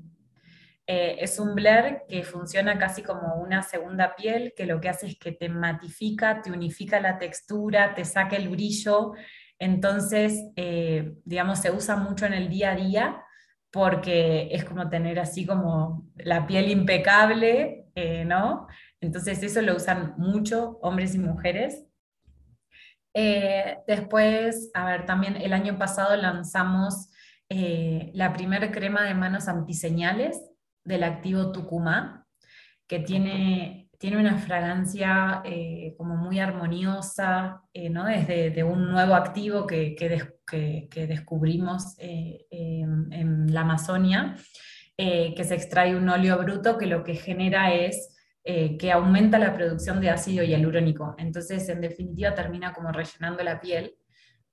Eh, 0.85 1.15
es 1.21 1.39
un 1.39 1.55
Blair 1.55 2.01
que 2.09 2.23
funciona 2.23 2.77
casi 2.77 3.01
como 3.01 3.35
una 3.35 3.63
segunda 3.63 4.13
piel, 4.13 4.51
que 4.57 4.65
lo 4.65 4.81
que 4.81 4.89
hace 4.89 5.07
es 5.07 5.17
que 5.17 5.31
te 5.31 5.47
matifica, 5.47 6.41
te 6.41 6.51
unifica 6.51 6.99
la 6.99 7.17
textura, 7.17 7.93
te 7.93 8.03
saca 8.03 8.35
el 8.35 8.49
brillo. 8.49 9.13
Entonces, 9.57 10.51
eh, 10.57 11.13
digamos, 11.23 11.59
se 11.59 11.71
usa 11.71 11.95
mucho 11.95 12.25
en 12.25 12.33
el 12.33 12.49
día 12.49 12.71
a 12.71 12.75
día 12.75 13.21
porque 13.71 14.49
es 14.51 14.65
como 14.65 14.89
tener 14.89 15.17
así 15.17 15.45
como 15.45 16.09
la 16.17 16.45
piel 16.45 16.69
impecable, 16.69 17.85
eh, 17.95 18.25
¿no? 18.25 18.67
Entonces 19.05 19.41
eso 19.43 19.61
lo 19.61 19.75
usan 19.75 20.15
mucho 20.17 20.79
hombres 20.81 21.15
y 21.15 21.19
mujeres. 21.19 21.85
Eh, 23.13 23.77
después, 23.87 24.71
a 24.73 24.85
ver, 24.85 25.05
también 25.05 25.37
el 25.37 25.53
año 25.53 25.77
pasado 25.77 26.15
lanzamos 26.17 27.09
eh, 27.49 28.11
la 28.13 28.33
primera 28.33 28.71
crema 28.71 29.03
de 29.03 29.13
manos 29.13 29.47
antiseñales 29.47 30.41
del 30.83 31.03
activo 31.03 31.51
Tucumán, 31.51 32.25
que 32.87 32.99
tiene, 32.99 33.89
tiene 33.99 34.17
una 34.17 34.37
fragancia 34.37 35.41
eh, 35.45 35.93
como 35.97 36.17
muy 36.17 36.39
armoniosa, 36.39 37.61
¿no? 37.89 38.05
Desde 38.05 38.49
de 38.49 38.63
un 38.63 38.91
nuevo 38.91 39.15
activo 39.15 39.65
que, 39.65 39.95
que, 39.95 41.07
descubrimos 41.07 41.95
en 41.99 43.53
la 43.53 43.61
Amazonia, 43.61 44.35
que 44.97 45.43
se 45.43 45.55
extrae 45.55 45.95
un 45.95 46.07
óleo 46.09 46.37
bruto 46.37 46.77
que 46.77 46.85
lo 46.85 47.03
que 47.03 47.15
genera 47.15 47.73
es 47.73 48.14
eh, 48.47 48.77
que 48.77 48.91
aumenta 48.91 49.39
la 49.39 49.55
producción 49.55 49.99
de 49.99 50.11
ácido 50.11 50.43
hialurónico. 50.43 51.15
Entonces, 51.17 51.67
en 51.67 51.81
definitiva, 51.81 52.35
termina 52.35 52.73
como 52.73 52.91
rellenando 52.91 53.43
la 53.43 53.59
piel. 53.59 53.97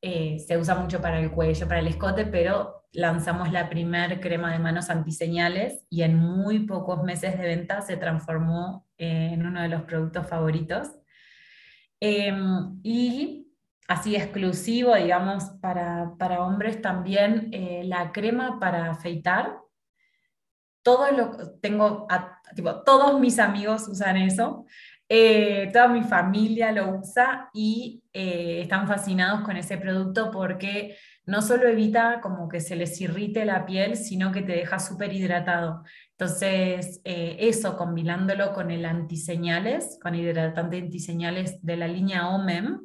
Eh, 0.00 0.38
se 0.38 0.56
usa 0.56 0.74
mucho 0.76 1.02
para 1.02 1.20
el 1.20 1.30
cuello, 1.30 1.68
para 1.68 1.80
el 1.80 1.88
escote, 1.88 2.24
pero 2.24 2.86
lanzamos 2.92 3.52
la 3.52 3.68
primer 3.68 4.18
crema 4.18 4.50
de 4.50 4.60
manos 4.60 4.88
antiseñales 4.88 5.84
y 5.90 6.04
en 6.04 6.16
muy 6.16 6.60
pocos 6.60 7.02
meses 7.02 7.38
de 7.38 7.44
venta 7.44 7.82
se 7.82 7.98
transformó 7.98 8.86
eh, 8.96 9.32
en 9.34 9.44
uno 9.44 9.60
de 9.60 9.68
los 9.68 9.82
productos 9.82 10.26
favoritos. 10.26 10.88
Em, 12.00 12.80
y 12.82 13.52
así 13.88 14.16
exclusivo, 14.16 14.94
digamos, 14.94 15.44
para, 15.60 16.14
para 16.18 16.42
hombres 16.42 16.80
también, 16.80 17.50
la 17.84 18.10
crema 18.10 18.58
para 18.58 18.90
afeitar. 18.90 19.58
Todo 20.82 21.10
lo 21.12 21.58
tengo 21.60 22.06
todos 22.84 23.20
mis 23.20 23.38
amigos 23.38 23.88
usan 23.88 24.16
eso, 24.16 24.66
eh, 25.08 25.70
toda 25.72 25.88
mi 25.88 26.02
familia 26.02 26.72
lo 26.72 26.98
usa 26.98 27.50
y 27.52 28.02
eh, 28.12 28.60
están 28.62 28.88
fascinados 28.88 29.42
con 29.42 29.56
ese 29.56 29.76
producto 29.76 30.30
porque 30.30 30.96
no 31.26 31.42
solo 31.42 31.68
evita 31.68 32.20
como 32.20 32.48
que 32.48 32.60
se 32.60 32.76
les 32.76 33.00
irrite 33.00 33.44
la 33.44 33.64
piel, 33.66 33.96
sino 33.96 34.32
que 34.32 34.42
te 34.42 34.52
deja 34.52 34.78
súper 34.78 35.12
hidratado. 35.12 35.82
Entonces, 36.12 37.00
eh, 37.04 37.36
eso 37.40 37.76
combinándolo 37.76 38.52
con 38.52 38.70
el 38.70 38.84
antiseñales, 38.84 39.98
con 40.02 40.14
hidratante 40.14 40.78
antiseñales 40.78 41.64
de 41.64 41.76
la 41.76 41.88
línea 41.88 42.28
OMEM, 42.28 42.80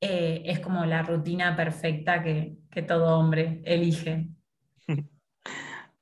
eh, 0.00 0.42
es 0.46 0.60
como 0.60 0.84
la 0.84 1.02
rutina 1.02 1.56
perfecta 1.56 2.22
que, 2.22 2.56
que 2.70 2.82
todo 2.82 3.18
hombre 3.18 3.62
elige. 3.64 4.28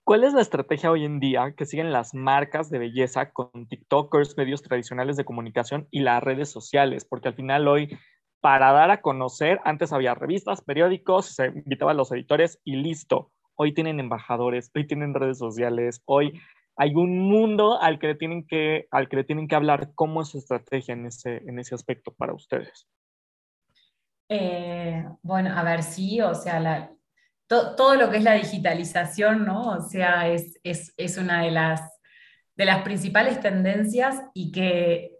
¿Cuál 0.08 0.24
es 0.24 0.32
la 0.32 0.40
estrategia 0.40 0.90
hoy 0.90 1.04
en 1.04 1.20
día 1.20 1.52
que 1.54 1.66
siguen 1.66 1.92
las 1.92 2.14
marcas 2.14 2.70
de 2.70 2.78
belleza 2.78 3.30
con 3.30 3.68
TikTokers, 3.68 4.38
medios 4.38 4.62
tradicionales 4.62 5.18
de 5.18 5.26
comunicación 5.26 5.86
y 5.90 6.00
las 6.00 6.22
redes 6.22 6.50
sociales? 6.50 7.04
Porque 7.04 7.28
al 7.28 7.34
final 7.34 7.68
hoy, 7.68 7.94
para 8.40 8.72
dar 8.72 8.90
a 8.90 9.02
conocer, 9.02 9.60
antes 9.64 9.92
había 9.92 10.14
revistas, 10.14 10.62
periódicos, 10.62 11.34
se 11.34 11.48
invitaba 11.48 11.90
a 11.90 11.94
los 11.94 12.10
editores 12.10 12.58
y 12.64 12.76
listo. 12.76 13.32
Hoy 13.54 13.74
tienen 13.74 14.00
embajadores, 14.00 14.70
hoy 14.74 14.86
tienen 14.86 15.12
redes 15.12 15.36
sociales, 15.36 16.00
hoy 16.06 16.40
hay 16.76 16.94
un 16.94 17.18
mundo 17.18 17.78
al 17.78 17.98
que 17.98 18.06
le 18.06 18.14
tienen 18.14 18.46
que, 18.46 18.86
al 18.90 19.10
que, 19.10 19.16
le 19.16 19.24
tienen 19.24 19.46
que 19.46 19.56
hablar. 19.56 19.90
¿Cómo 19.94 20.22
es 20.22 20.28
su 20.28 20.38
estrategia 20.38 20.94
en 20.94 21.04
ese, 21.04 21.42
en 21.46 21.58
ese 21.58 21.74
aspecto 21.74 22.14
para 22.14 22.32
ustedes? 22.32 22.88
Eh, 24.30 25.06
bueno, 25.20 25.50
a 25.54 25.62
ver, 25.62 25.82
sí, 25.82 26.22
o 26.22 26.34
sea, 26.34 26.60
la, 26.60 26.97
todo 27.48 27.94
lo 27.94 28.10
que 28.10 28.18
es 28.18 28.24
la 28.24 28.34
digitalización, 28.34 29.44
¿no? 29.46 29.70
O 29.70 29.80
sea, 29.80 30.28
es, 30.28 30.60
una 31.18 31.42
de 31.42 31.50
las, 31.50 31.80
de 32.54 32.64
las 32.66 32.82
principales 32.82 33.40
tendencias 33.40 34.20
y 34.34 34.52
que, 34.52 35.12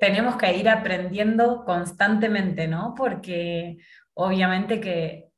tenemos 0.00 0.34
que 0.34 0.52
ir 0.56 0.68
aprendiendo 0.68 1.64
constantemente, 1.64 2.66
¿no? 2.66 2.92
Porque 2.96 3.78
obviamente 4.14 4.80
que 4.80 5.28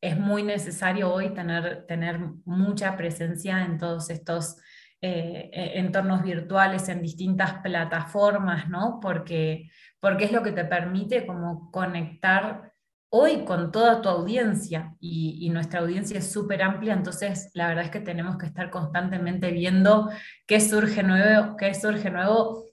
es 0.00 0.16
muy 0.16 0.44
necesario 0.44 1.12
hoy 1.12 1.34
tener, 1.34 1.84
tener 1.86 2.20
mucha 2.44 2.96
presencia 2.96 3.64
en 3.64 3.78
todos 3.78 4.10
estos 4.10 4.58
eh, 5.00 5.50
e, 5.52 5.80
entornos 5.80 6.22
virtuales, 6.22 6.88
en 6.88 7.02
distintas 7.02 7.54
plataformas, 7.64 8.68
¿no? 8.68 9.00
Porque, 9.02 9.68
porque 9.98 10.26
es 10.26 10.32
lo 10.32 10.44
que 10.44 10.52
te 10.52 10.64
permite 10.64 11.26
como 11.26 11.72
conectar 11.72 12.73
hoy 13.16 13.44
con 13.44 13.70
toda 13.70 14.02
tu 14.02 14.08
audiencia 14.08 14.96
y, 14.98 15.48
nuestra 15.50 15.78
audiencia 15.78 16.18
es 16.18 16.32
súper 16.32 16.64
amplia, 16.64 16.94
entonces 16.94 17.48
la 17.54 17.68
verdad 17.68 17.84
es 17.84 17.90
que 17.92 18.00
tenemos 18.00 18.36
que 18.36 18.46
estar 18.46 18.70
constantemente 18.70 19.52
viendo 19.52 20.10
qué 20.48 20.60
surge 20.60 21.04
nuevo, 21.04 21.56
qué 21.56 21.72
surge 21.74 22.10
nuevo 22.10 22.64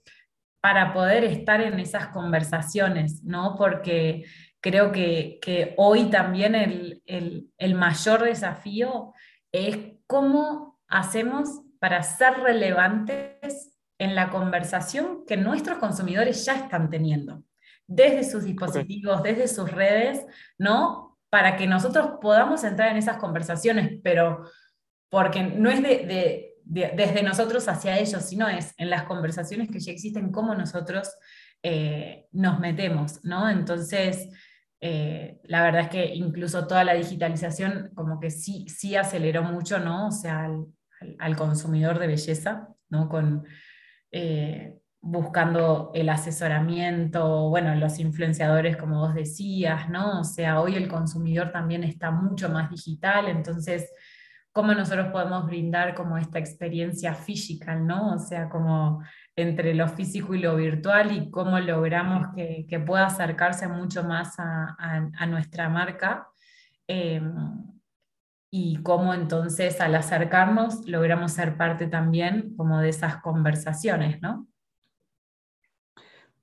para 0.60 0.92
poder 0.92 1.22
estar 1.22 1.60
en 1.60 1.78
esas 1.78 2.08
conversaciones, 2.08 3.22
¿no? 3.22 3.54
Porque 3.56 4.24
creo 4.60 4.90
que, 4.90 5.74
hoy 5.76 6.10
también 6.10 6.56
el, 6.56 7.02
el 7.06 7.74
mayor 7.76 8.24
desafío 8.24 9.12
es 9.52 9.78
cómo 10.08 10.80
hacemos 10.88 11.60
para 11.78 12.02
ser 12.02 12.40
relevantes 12.40 13.78
en 13.96 14.16
la 14.16 14.28
conversación 14.30 15.24
que 15.24 15.36
nuestros 15.36 15.78
consumidores 15.78 16.44
ya 16.44 16.54
están 16.54 16.90
teniendo 16.90 17.44
desde 17.94 18.24
sus 18.24 18.44
dispositivos, 18.44 19.22
desde 19.22 19.48
sus 19.48 19.70
redes, 19.70 20.24
¿no? 20.58 21.18
Para 21.30 21.56
que 21.56 21.66
nosotros 21.66 22.18
podamos 22.20 22.64
entrar 22.64 22.90
en 22.90 22.96
esas 22.96 23.18
conversaciones, 23.18 24.00
pero 24.02 24.44
porque 25.08 25.42
no 25.42 25.70
es 25.70 25.82
de, 25.82 26.54
desde 26.64 27.22
nosotros 27.22 27.68
hacia 27.68 27.98
ellos, 27.98 28.22
sino 28.22 28.48
es 28.48 28.74
en 28.78 28.88
las 28.90 29.04
conversaciones 29.04 29.68
que 29.70 29.80
ya 29.80 29.92
existen, 29.92 30.32
cómo 30.32 30.54
nosotros 30.54 31.10
eh, 31.62 32.26
nos 32.32 32.58
metemos, 32.60 33.22
¿no? 33.24 33.48
Entonces, 33.48 34.28
eh, 34.80 35.38
la 35.44 35.62
verdad 35.62 35.82
es 35.82 35.88
que 35.90 36.14
incluso 36.14 36.66
toda 36.66 36.82
la 36.82 36.94
digitalización 36.94 37.90
como 37.94 38.18
que 38.18 38.30
sí, 38.30 38.66
sí 38.68 38.96
aceleró 38.96 39.42
mucho, 39.42 39.78
¿no? 39.78 40.08
O 40.08 40.10
sea, 40.10 40.50
al, 41.18 41.36
consumidor 41.36 41.98
de 41.98 42.06
belleza, 42.06 42.68
¿no? 42.88 43.08
Con, 43.08 43.44
eh, 44.10 44.81
buscando 45.04 45.90
el 45.94 46.08
asesoramiento, 46.08 47.48
bueno, 47.50 47.74
los 47.74 47.98
influenciadores, 47.98 48.76
como 48.76 49.00
vos 49.00 49.14
decías, 49.14 49.90
¿no? 49.90 50.20
O 50.20 50.24
sea, 50.24 50.60
hoy 50.60 50.76
el 50.76 50.88
consumidor 50.88 51.50
también 51.50 51.82
está 51.82 52.12
mucho 52.12 52.48
más 52.48 52.70
digital, 52.70 53.28
entonces, 53.28 53.90
¿cómo 54.52 54.72
nosotros 54.74 55.08
podemos 55.08 55.44
brindar 55.46 55.96
como 55.96 56.16
esta 56.18 56.38
experiencia 56.38 57.14
física, 57.14 57.74
¿no? 57.74 58.14
O 58.14 58.18
sea, 58.20 58.48
como 58.48 59.02
entre 59.34 59.74
lo 59.74 59.88
físico 59.88 60.34
y 60.34 60.38
lo 60.38 60.54
virtual 60.54 61.10
y 61.10 61.30
cómo 61.30 61.58
logramos 61.58 62.28
que, 62.36 62.80
pueda 62.86 63.06
acercarse 63.06 63.66
mucho 63.66 64.04
más 64.04 64.36
a, 64.38 65.26
nuestra 65.26 65.68
marca. 65.68 66.28
Em, 66.86 67.34
y 68.52 68.82
cómo 68.82 69.14
entonces 69.14 69.80
al 69.80 69.94
acercarnos 69.94 70.86
logramos 70.86 71.32
ser 71.32 71.56
parte 71.56 71.86
también 71.86 72.54
como 72.56 72.80
de 72.80 72.90
esas 72.90 73.16
conversaciones, 73.16 74.20
¿no? 74.20 74.46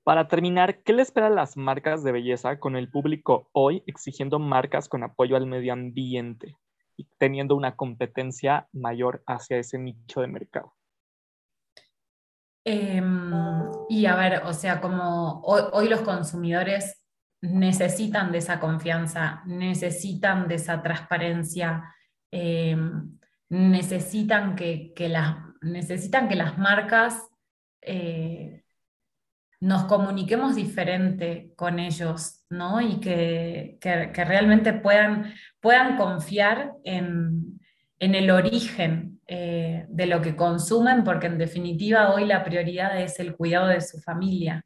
Para 0.02 0.28
terminar, 0.28 0.82
¿qué 0.82 0.94
le 0.94 1.02
espera 1.02 1.26
a 1.26 1.30
las 1.30 1.56
marcas 1.56 2.02
de 2.02 2.12
belleza 2.12 2.58
con 2.58 2.74
el 2.74 2.90
público 2.90 3.50
hoy 3.52 3.82
exigiendo 3.86 4.38
marcas 4.38 4.88
con 4.88 5.02
apoyo 5.02 5.36
al 5.36 5.46
medio 5.46 5.74
ambiente 5.74 6.56
y 6.96 7.04
teniendo 7.18 7.54
una 7.54 7.76
competencia 7.76 8.66
mayor 8.72 9.22
hacia 9.26 9.58
ese 9.58 9.78
nicho 9.78 10.22
de 10.22 10.26
mercado? 10.26 10.74
Em, 12.64 13.32
y 13.88 14.06
a 14.06 14.16
ver, 14.16 14.42
o 14.44 14.52
sea, 14.52 14.80
como 14.80 15.40
hoy, 15.42 15.88
los 15.88 16.00
consumidores 16.00 17.02
necesitan 17.42 18.32
de 18.32 18.38
esa 18.38 18.58
confianza, 18.58 19.42
necesitan 19.46 20.48
de 20.48 20.56
esa 20.56 20.82
transparencia, 20.82 21.94
em, 22.30 23.18
necesitan, 23.50 24.56
que, 24.56 24.94
las, 25.08 25.36
necesitan 25.62 26.28
que 26.28 26.36
las 26.36 26.58
marcas 26.58 27.26
eh, 27.82 28.62
nos 29.60 29.84
comuniquemos 29.84 30.56
diferente 30.56 31.52
con 31.54 31.78
ellos, 31.78 32.44
¿no? 32.48 32.80
Y 32.80 32.98
que, 32.98 33.78
realmente 34.14 34.72
puedan, 34.72 35.34
puedan 35.60 35.96
confiar 35.96 36.72
en, 36.82 37.60
el 37.98 38.30
origen 38.30 39.20
eh, 39.26 39.84
de 39.88 40.06
lo 40.06 40.22
que 40.22 40.34
consumen, 40.34 41.04
porque 41.04 41.26
en 41.26 41.36
definitiva 41.36 42.14
hoy 42.14 42.24
la 42.24 42.42
prioridad 42.42 42.98
es 42.98 43.20
el 43.20 43.36
cuidado 43.36 43.66
de 43.66 43.82
su 43.82 44.00
familia, 44.00 44.64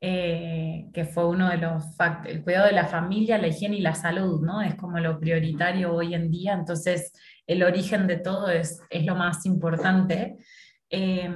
eh, 0.00 0.88
que 0.92 1.04
fue 1.04 1.28
uno 1.28 1.48
de 1.48 1.58
los 1.58 1.96
factores, 1.96 2.36
el 2.36 2.42
cuidado 2.42 2.66
de 2.66 2.72
la 2.72 2.86
familia, 2.86 3.38
la 3.38 3.46
higiene 3.46 3.76
y 3.76 3.80
la 3.80 3.94
salud, 3.94 4.44
¿no? 4.44 4.60
Es 4.60 4.74
como 4.74 4.98
lo 4.98 5.20
prioritario 5.20 5.94
hoy 5.94 6.14
en 6.14 6.28
día, 6.28 6.54
entonces 6.54 7.12
el 7.46 7.62
origen 7.62 8.08
de 8.08 8.16
todo 8.16 8.50
es, 8.50 8.82
es 8.90 9.06
lo 9.06 9.14
más 9.14 9.46
importante. 9.46 10.38
Eh, 10.90 11.30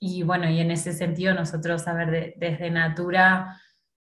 y 0.00 0.22
bueno, 0.22 0.48
y 0.48 0.58
en 0.60 0.70
ese 0.70 0.94
sentido 0.94 1.34
nosotros, 1.34 1.86
a 1.86 1.92
ver, 1.92 2.34
desde 2.36 2.70
Natura, 2.70 3.60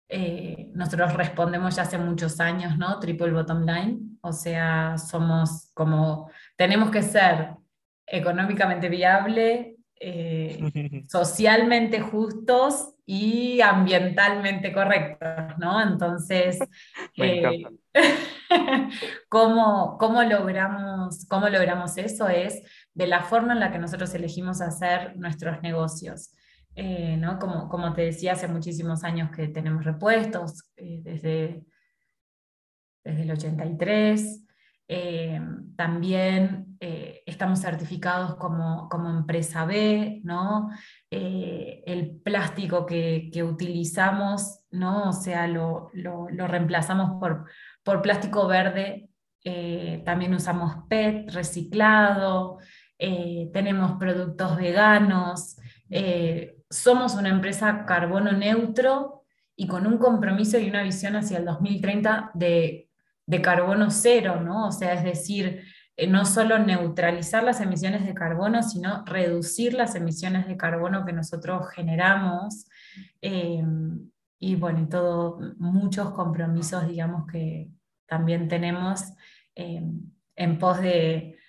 eh, 0.08 0.70
nosotros 0.74 1.14
respondemos 1.14 1.76
ya 1.76 1.84
hace 1.84 1.98
muchos 1.98 2.40
años, 2.40 2.78
¿no? 2.78 2.98
Triple 3.00 3.32
bottom 3.32 3.66
line, 3.66 4.00
o 4.22 4.32
sea, 4.32 4.98
somos 4.98 5.70
como, 5.74 6.32
tenemos 6.56 6.92
que 6.92 7.02
ser 7.02 7.56
económicamente 8.08 8.88
viable, 8.88 9.76
eh, 10.00 10.60
socialmente 11.10 12.00
justos 12.00 12.96
y 13.06 13.62
ambientalmente 13.62 14.72
correctos, 14.72 15.58
¿no? 15.58 15.82
Entonces, 15.82 16.58
eh, 17.18 17.64
¿cómo, 19.30 19.98
cómo, 20.00 20.24
logramos, 20.24 21.26
¿cómo 21.28 21.50
logramos 21.50 21.98
eso? 21.98 22.28
Es 22.30 22.62
de 22.94 23.08
la 23.08 23.24
forma 23.24 23.54
en 23.54 23.60
la 23.60 23.72
que 23.72 23.80
nosotros 23.80 24.14
elegimos 24.14 24.62
hacer 24.62 25.18
nuestros 25.18 25.62
negocios. 25.62 26.32
Eh, 26.76 27.18
¿no? 27.18 27.38
como, 27.38 27.68
como 27.68 27.94
te 27.94 28.04
decía, 28.04 28.34
hace 28.34 28.48
muchísimos 28.48 29.04
años 29.04 29.30
que 29.32 29.50
tenemos 29.50 29.84
repuestos, 29.84 30.72
eh, 30.78 31.02
desde, 31.04 31.66
desde 33.04 33.22
el 33.24 33.32
83. 33.32 34.46
Eh, 34.88 35.42
también 35.76 36.78
estamos 37.26 37.62
certificados 37.62 38.36
como, 38.36 38.90
como, 38.90 39.10
empresa 39.10 39.66
B, 39.66 40.20
¿no? 40.24 40.70
el 41.10 42.20
plástico 42.24 42.86
que, 42.86 43.30
que, 43.32 43.44
utilizamos, 43.44 44.66
¿no? 44.72 45.10
o 45.10 45.14
sea, 45.14 45.48
lo, 45.48 45.92
lo, 45.94 46.28
lo 46.30 46.48
reemplazamos 46.48 47.20
por, 47.20 47.46
por 47.84 48.02
plástico 48.02 48.48
verde 48.48 49.10
también 50.04 50.34
usamos 50.34 50.86
PET 50.90 51.32
reciclado, 51.32 52.60
eh, 53.04 53.50
tenemos 53.52 53.94
productos 53.94 54.58
veganos, 54.58 55.58
eh, 55.90 56.56
somos 56.70 57.16
una 57.16 57.30
empresa 57.30 57.84
carbono 57.88 58.32
neutro 58.32 59.24
y 59.56 59.66
con 59.66 59.88
un 59.88 59.98
compromiso 59.98 60.60
y 60.60 60.70
una 60.70 60.84
visión 60.84 61.16
hacia 61.16 61.40
el 61.40 61.46
2030 61.46 62.30
de, 62.36 62.88
carbono 63.42 63.90
cero, 63.90 64.40
¿no? 64.40 64.68
O 64.68 64.72
sea, 64.72 64.94
es 64.94 65.04
decir, 65.04 65.64
eh, 65.98 66.06
no 66.06 66.26
solo 66.26 66.60
neutralizar 66.60 67.44
las 67.44 67.60
emisiones 67.60 68.06
de 68.06 68.14
carbono, 68.14 68.62
sino 68.62 69.04
reducir 69.04 69.74
las 69.74 69.96
emisiones 69.96 70.48
de 70.48 70.56
carbono 70.56 71.04
que 71.04 71.14
nosotros 71.14 71.70
generamos. 71.70 72.68
y 74.40 74.56
bueno, 74.56 74.88
todo, 74.90 75.40
muchos 75.58 76.12
compromisos, 76.12 76.88
digamos, 76.88 77.26
que 77.26 77.68
también 78.06 78.48
tenemos 78.48 79.06
en 79.56 80.58
pos 80.60 80.82
de, 80.82 81.41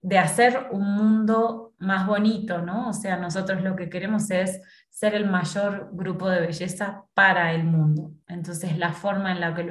de 0.00 0.18
hacer 0.18 0.68
un 0.70 0.94
mundo 0.94 1.74
más 1.78 2.06
bonito, 2.06 2.62
¿no? 2.62 2.88
O 2.88 2.92
sea, 2.92 3.16
nosotros 3.16 3.62
lo 3.62 3.76
que 3.76 3.88
queremos 3.88 4.30
es 4.30 4.60
ser 4.90 5.14
el 5.14 5.28
mayor 5.28 5.90
grupo 5.92 6.28
de 6.28 6.40
belleza 6.40 7.04
para 7.14 7.52
el 7.52 7.64
mundo. 7.64 8.12
Entonces, 8.26 8.76
la 8.78 8.92
forma 8.92 9.32
en 9.32 9.40
la 9.40 9.54
que 9.54 9.62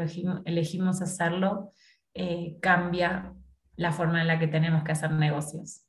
elegimos, 0.45 1.01
hacerlo 1.01 1.71
eh, 2.13 2.57
cambia 2.61 3.33
la 3.75 3.91
forma 3.91 4.21
en 4.21 4.27
la 4.27 4.39
que 4.39 4.47
tenemos 4.47 4.83
que 4.83 4.91
hacer 4.91 5.11
negocios. 5.11 5.87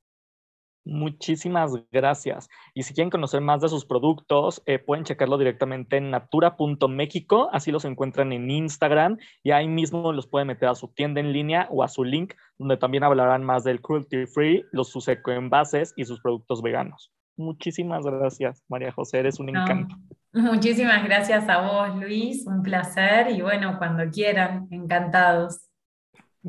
Muchísimas 0.88 1.72
gracias. 1.92 2.48
Y 2.72 2.83
si 2.83 2.94
quieren 2.94 3.11
conocer 3.11 3.42
más 3.42 3.61
de 3.61 3.68
sus 3.68 3.85
productos, 3.85 4.62
eh, 4.64 4.79
pueden 4.79 5.05
checarlo 5.05 5.37
directamente 5.37 5.98
en 5.98 6.11
natura.mexico, 6.11 7.51
así 7.53 7.70
los 7.70 7.85
encuentran 7.85 8.33
en 8.33 8.51
Instagram 8.51 9.18
y 9.42 9.51
ahí 9.51 9.68
mismo 9.68 10.14
los 10.14 10.27
pueden 10.27 10.48
meter 10.48 10.70
a 10.70 10.74
su 10.74 10.88
tienda 10.88 11.20
en 11.20 11.35
línea 11.35 11.68
o 11.70 11.83
a 11.83 11.88
su 11.88 12.05
link, 12.05 12.33
donde 12.57 12.79
también 12.79 13.05
hablarán 13.05 13.44
más 13.44 13.64
del 13.64 13.83
cruelty 13.83 14.24
free, 14.24 14.64
los 14.72 14.88
sus 14.88 15.09
ecoenvases 15.09 15.92
y 15.94 16.07
sus 16.07 16.22
productos 16.22 16.62
veganos. 16.62 17.12
Muchísimas 17.37 18.07
gracias, 18.07 18.64
María 18.66 18.90
José, 18.90 19.18
eres 19.18 19.38
un 19.38 19.51
encanto. 19.51 19.94
Muchísimas 20.33 21.05
gracias 21.05 21.46
a 21.51 21.61
vos, 21.61 22.01
Luis, 22.01 22.46
un 22.46 22.62
placer 22.62 23.31
y 23.31 23.42
bueno, 23.42 23.77
cuando 23.77 24.11
quieran, 24.11 24.68
encantados. 24.70 25.67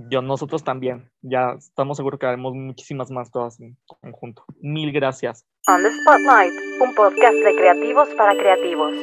Yo, 0.07 0.21
nosotros 0.21 0.63
también. 0.63 1.11
Ya 1.21 1.55
estamos 1.57 1.97
seguros 1.97 2.19
que 2.19 2.25
haremos 2.25 2.53
muchísimas 2.53 3.11
más 3.11 3.31
todas 3.31 3.59
en 3.59 3.77
conjunto. 4.01 4.45
Mil 4.61 4.93
gracias. 4.93 5.45
On 5.67 5.83
the 5.83 5.89
Spotlight, 5.89 6.53
un 6.81 6.95
podcast 6.95 7.35
de 7.35 7.55
creativos 7.55 8.07
para 8.15 8.33
creativos. 8.37 8.93